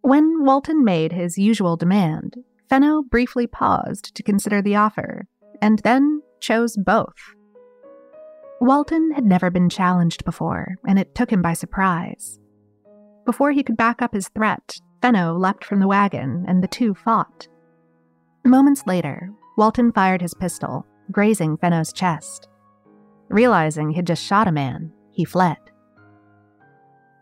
When 0.00 0.44
Walton 0.44 0.82
made 0.82 1.12
his 1.12 1.36
usual 1.36 1.76
demand, 1.76 2.36
Fenno 2.70 3.02
briefly 3.02 3.46
paused 3.46 4.14
to 4.14 4.22
consider 4.22 4.62
the 4.62 4.76
offer, 4.76 5.26
and 5.60 5.80
then 5.80 6.22
chose 6.40 6.76
both. 6.76 7.34
Walton 8.60 9.12
had 9.12 9.24
never 9.24 9.50
been 9.50 9.68
challenged 9.68 10.24
before, 10.24 10.76
and 10.86 10.98
it 10.98 11.14
took 11.14 11.30
him 11.30 11.42
by 11.42 11.52
surprise. 11.52 12.38
Before 13.26 13.52
he 13.52 13.62
could 13.62 13.76
back 13.76 14.00
up 14.00 14.14
his 14.14 14.28
threat, 14.28 14.76
Fenno 15.02 15.36
leapt 15.36 15.64
from 15.64 15.80
the 15.80 15.88
wagon, 15.88 16.44
and 16.48 16.62
the 16.62 16.68
two 16.68 16.94
fought. 16.94 17.48
Moments 18.44 18.86
later, 18.86 19.30
Walton 19.58 19.92
fired 19.92 20.22
his 20.22 20.34
pistol, 20.34 20.86
grazing 21.10 21.56
Fenno's 21.56 21.92
chest. 21.92 22.48
Realizing 23.28 23.90
he'd 23.90 24.06
just 24.06 24.24
shot 24.24 24.48
a 24.48 24.52
man, 24.52 24.92
he 25.12 25.24
fled. 25.24 25.58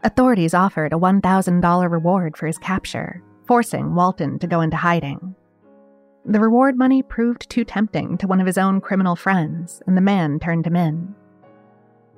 Authorities 0.05 0.55
offered 0.55 0.93
a 0.93 0.97
$1,000 0.97 1.91
reward 1.91 2.37
for 2.37 2.47
his 2.47 2.59
capture, 2.59 3.23
forcing 3.47 3.95
Walton 3.95 4.39
to 4.39 4.47
go 4.47 4.61
into 4.61 4.77
hiding. 4.77 5.35
The 6.25 6.41
reward 6.41 6.77
money 6.77 7.03
proved 7.03 7.49
too 7.49 7.65
tempting 7.65 8.19
to 8.19 8.27
one 8.27 8.41
of 8.41 8.47
his 8.47 8.59
own 8.59 8.81
criminal 8.81 9.17
friends, 9.17 9.83
and 9.87 9.97
the 9.97 10.03
man 10.03 10.39
turned 10.39 10.67
him 10.67 10.77
in. 10.77 11.15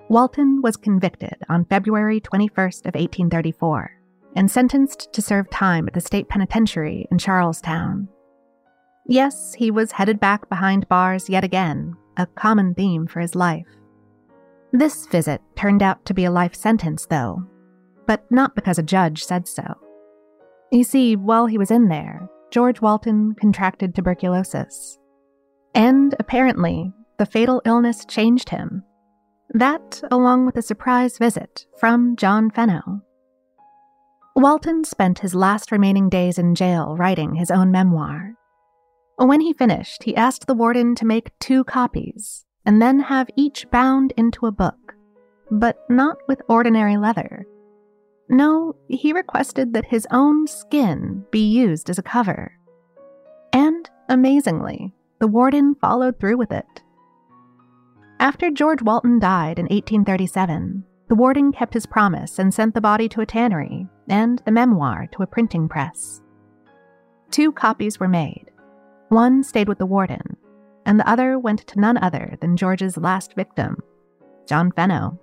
Walton 0.09 0.61
was 0.61 0.77
convicted 0.77 1.37
on 1.49 1.65
February 1.67 2.21
21st 2.21 2.81
of 2.81 2.95
1834 2.95 3.93
and 4.37 4.51
sentenced 4.51 5.13
to 5.13 5.23
serve 5.23 5.49
time 5.51 5.87
at 5.87 5.95
the 5.95 6.01
state 6.01 6.29
penitentiary 6.29 7.07
in 7.11 7.19
Charlestown. 7.19 8.09
Yes, 9.11 9.55
he 9.55 9.73
was 9.73 9.91
headed 9.91 10.21
back 10.21 10.49
behind 10.49 10.89
bars 10.89 11.29
yet 11.29 11.43
again, 11.43 11.97
a 12.17 12.27
common 12.27 12.75
theme 12.75 13.09
for 13.09 13.19
his 13.19 13.35
life. 13.35 13.67
This 14.73 15.05
visit 15.07 15.43
turned 15.57 15.83
out 15.83 16.05
to 16.05 16.15
be 16.15 16.27
a 16.27 16.31
life 16.31 16.55
sentence, 16.55 17.07
though, 17.11 17.45
but 18.07 18.25
not 18.31 18.55
because 18.55 18.79
a 18.79 18.85
judge 18.85 19.25
said 19.25 19.49
so. 19.49 19.65
You 20.71 20.85
see, 20.85 21.17
while 21.17 21.47
he 21.47 21.59
was 21.59 21.73
in 21.73 21.89
there, 21.89 22.29
George 22.53 22.81
Walton 22.81 23.35
contracted 23.35 23.97
tuberculosis. 23.97 24.97
And 25.75 26.15
apparently, 26.21 26.93
the 27.19 27.27
fatal 27.27 27.63
illness 27.65 28.05
changed 28.05 28.51
him. 28.51 28.85
That, 29.53 30.01
along 30.13 30.47
with 30.47 30.57
a 30.57 30.63
surprise 30.63 31.19
visit 31.19 31.67
from 31.81 32.15
John 32.15 32.49
Fenno. 32.49 33.03
Walton 34.37 34.85
spent 34.85 35.19
his 35.19 35.35
last 35.35 35.73
remaining 35.73 36.09
days 36.09 36.39
in 36.39 36.55
jail 36.55 36.95
writing 36.97 37.35
his 37.35 37.51
own 37.51 37.73
memoir, 37.73 38.35
when 39.29 39.41
he 39.41 39.53
finished, 39.53 40.05
he 40.05 40.17
asked 40.17 40.47
the 40.47 40.55
warden 40.55 40.95
to 40.97 41.07
make 41.07 41.39
two 41.39 41.65
copies 41.65 42.45
and 42.65 42.81
then 42.81 43.01
have 43.01 43.29
each 43.37 43.71
bound 43.71 44.13
into 44.17 44.47
a 44.47 44.53
book, 44.53 44.95
but 45.51 45.79
not 45.89 46.17
with 46.29 46.43
ordinary 46.49 46.97
leather. 46.97 47.47
No, 48.29 48.77
he 48.89 49.13
requested 49.13 49.75
that 49.75 49.87
his 49.87 50.07
own 50.11 50.47
skin 50.47 51.25
be 51.31 51.51
used 51.51 51.91
as 51.91 51.99
a 51.99 52.03
cover. 52.03 52.53
And, 53.53 53.91
amazingly, 54.09 54.95
the 55.19 55.27
warden 55.27 55.75
followed 55.75 56.21
through 56.21 56.39
with 56.39 56.53
it. 56.53 56.83
After 58.21 58.51
George 58.51 58.83
Walton 58.83 59.19
died 59.19 59.59
in 59.59 59.65
1837, 59.65 60.85
the 61.09 61.15
warden 61.17 61.51
kept 61.51 61.75
his 61.75 61.87
promise 61.87 62.39
and 62.39 62.55
sent 62.55 62.75
the 62.75 62.81
body 62.81 63.09
to 63.09 63.21
a 63.21 63.27
tannery 63.27 63.89
and 64.09 64.41
the 64.45 64.53
memoir 64.53 65.09
to 65.13 65.23
a 65.23 65.27
printing 65.27 65.69
press. 65.69 66.23
Two 67.31 67.51
copies 67.51 67.99
were 67.99 68.09
made, 68.09 68.51
one 69.11 69.43
stayed 69.43 69.69
with 69.69 69.79
the 69.79 69.87
warden, 69.87 70.37
and 70.87 70.99
the 70.99 71.09
other 71.09 71.39
went 71.39 71.67
to 71.67 71.81
none 71.81 71.99
other 71.99 72.37
than 72.41 72.57
George's 72.57 72.97
last 72.97 73.35
victim, 73.35 73.77
John 74.47 74.73
Fenno. 74.73 75.19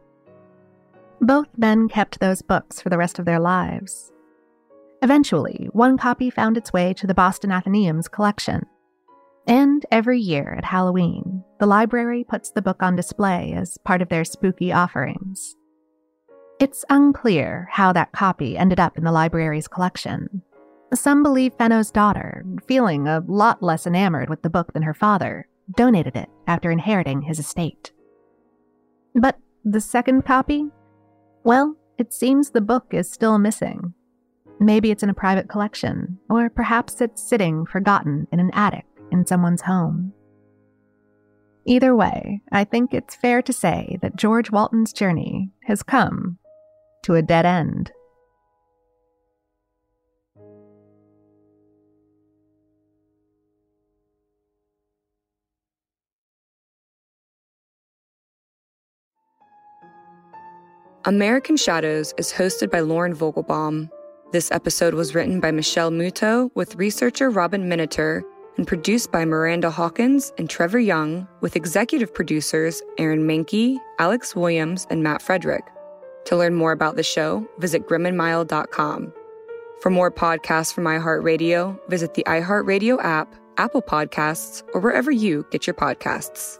Both 1.19 1.47
men 1.57 1.89
kept 1.89 2.19
those 2.19 2.41
books 2.41 2.79
for 2.79 2.89
the 2.89 2.97
rest 2.97 3.17
of 3.17 3.25
their 3.25 3.39
lives. 3.39 4.11
Eventually, 5.01 5.69
one 5.71 5.97
copy 5.97 6.29
found 6.29 6.57
its 6.57 6.73
way 6.73 6.93
to 6.93 7.07
the 7.07 7.13
Boston 7.13 7.51
Athenaeum's 7.51 8.07
collection. 8.07 8.65
And 9.47 9.85
every 9.91 10.19
year 10.19 10.55
at 10.57 10.65
Halloween, 10.65 11.43
the 11.59 11.65
library 11.65 12.25
puts 12.27 12.51
the 12.51 12.61
book 12.61 12.83
on 12.83 12.95
display 12.95 13.53
as 13.53 13.77
part 13.85 14.01
of 14.01 14.09
their 14.09 14.25
spooky 14.25 14.73
offerings. 14.73 15.55
It's 16.59 16.83
unclear 16.89 17.69
how 17.71 17.93
that 17.93 18.11
copy 18.11 18.57
ended 18.57 18.79
up 18.79 18.97
in 18.97 19.03
the 19.03 19.11
library's 19.11 19.67
collection, 19.67 20.41
some 20.93 21.23
believe 21.23 21.53
Fenno's 21.57 21.91
daughter, 21.91 22.45
feeling 22.67 23.07
a 23.07 23.23
lot 23.27 23.61
less 23.61 23.85
enamored 23.85 24.29
with 24.29 24.41
the 24.41 24.49
book 24.49 24.73
than 24.73 24.83
her 24.83 24.93
father, 24.93 25.47
donated 25.75 26.15
it 26.15 26.29
after 26.47 26.71
inheriting 26.71 27.23
his 27.23 27.39
estate. 27.39 27.91
But 29.13 29.37
the 29.65 29.81
second 29.81 30.23
copy? 30.23 30.65
Well, 31.43 31.75
it 31.97 32.13
seems 32.13 32.49
the 32.49 32.61
book 32.61 32.87
is 32.91 33.11
still 33.11 33.37
missing. 33.37 33.93
Maybe 34.59 34.91
it's 34.91 35.03
in 35.03 35.09
a 35.09 35.13
private 35.13 35.49
collection, 35.49 36.19
or 36.29 36.49
perhaps 36.49 37.01
it's 37.01 37.21
sitting 37.21 37.65
forgotten 37.65 38.27
in 38.31 38.39
an 38.39 38.51
attic 38.53 38.85
in 39.11 39.25
someone's 39.25 39.61
home. 39.61 40.13
Either 41.65 41.95
way, 41.95 42.41
I 42.51 42.63
think 42.63 42.93
it's 42.93 43.15
fair 43.15 43.41
to 43.41 43.51
say 43.51 43.97
that 44.01 44.15
George 44.15 44.51
Walton's 44.51 44.93
journey 44.93 45.51
has 45.65 45.83
come 45.83 46.37
to 47.03 47.15
a 47.15 47.21
dead 47.21 47.45
end. 47.45 47.91
American 61.07 61.55
Shadows 61.55 62.13
is 62.17 62.33
hosted 62.33 62.69
by 62.69 62.81
Lauren 62.81 63.15
Vogelbaum. 63.15 63.89
This 64.33 64.51
episode 64.51 64.93
was 64.93 65.15
written 65.15 65.39
by 65.39 65.51
Michelle 65.51 65.89
Muto 65.89 66.51
with 66.53 66.75
researcher 66.75 67.29
Robin 67.29 67.69
Miniter 67.69 68.23
and 68.57 68.67
produced 68.67 69.09
by 69.09 69.23
Miranda 69.23 69.71
Hawkins 69.71 70.33
and 70.37 70.49
Trevor 70.49 70.79
Young 70.79 71.25
with 71.39 71.55
executive 71.55 72.13
producers 72.13 72.81
Aaron 72.97 73.25
Mahnke, 73.25 73.77
Alex 73.99 74.35
Williams, 74.35 74.85
and 74.89 75.01
Matt 75.01 75.21
Frederick. 75.21 75.63
To 76.25 76.35
learn 76.35 76.55
more 76.55 76.73
about 76.73 76.97
the 76.97 77.03
show, 77.03 77.47
visit 77.57 77.87
grimandmild.com. 77.87 79.13
For 79.79 79.89
more 79.89 80.11
podcasts 80.11 80.73
from 80.73 80.83
iHeartRadio, 80.83 81.79
visit 81.87 82.15
the 82.15 82.25
iHeartRadio 82.27 83.01
app, 83.01 83.33
Apple 83.55 83.81
Podcasts, 83.81 84.61
or 84.73 84.81
wherever 84.81 85.09
you 85.09 85.45
get 85.51 85.67
your 85.67 85.73
podcasts. 85.73 86.59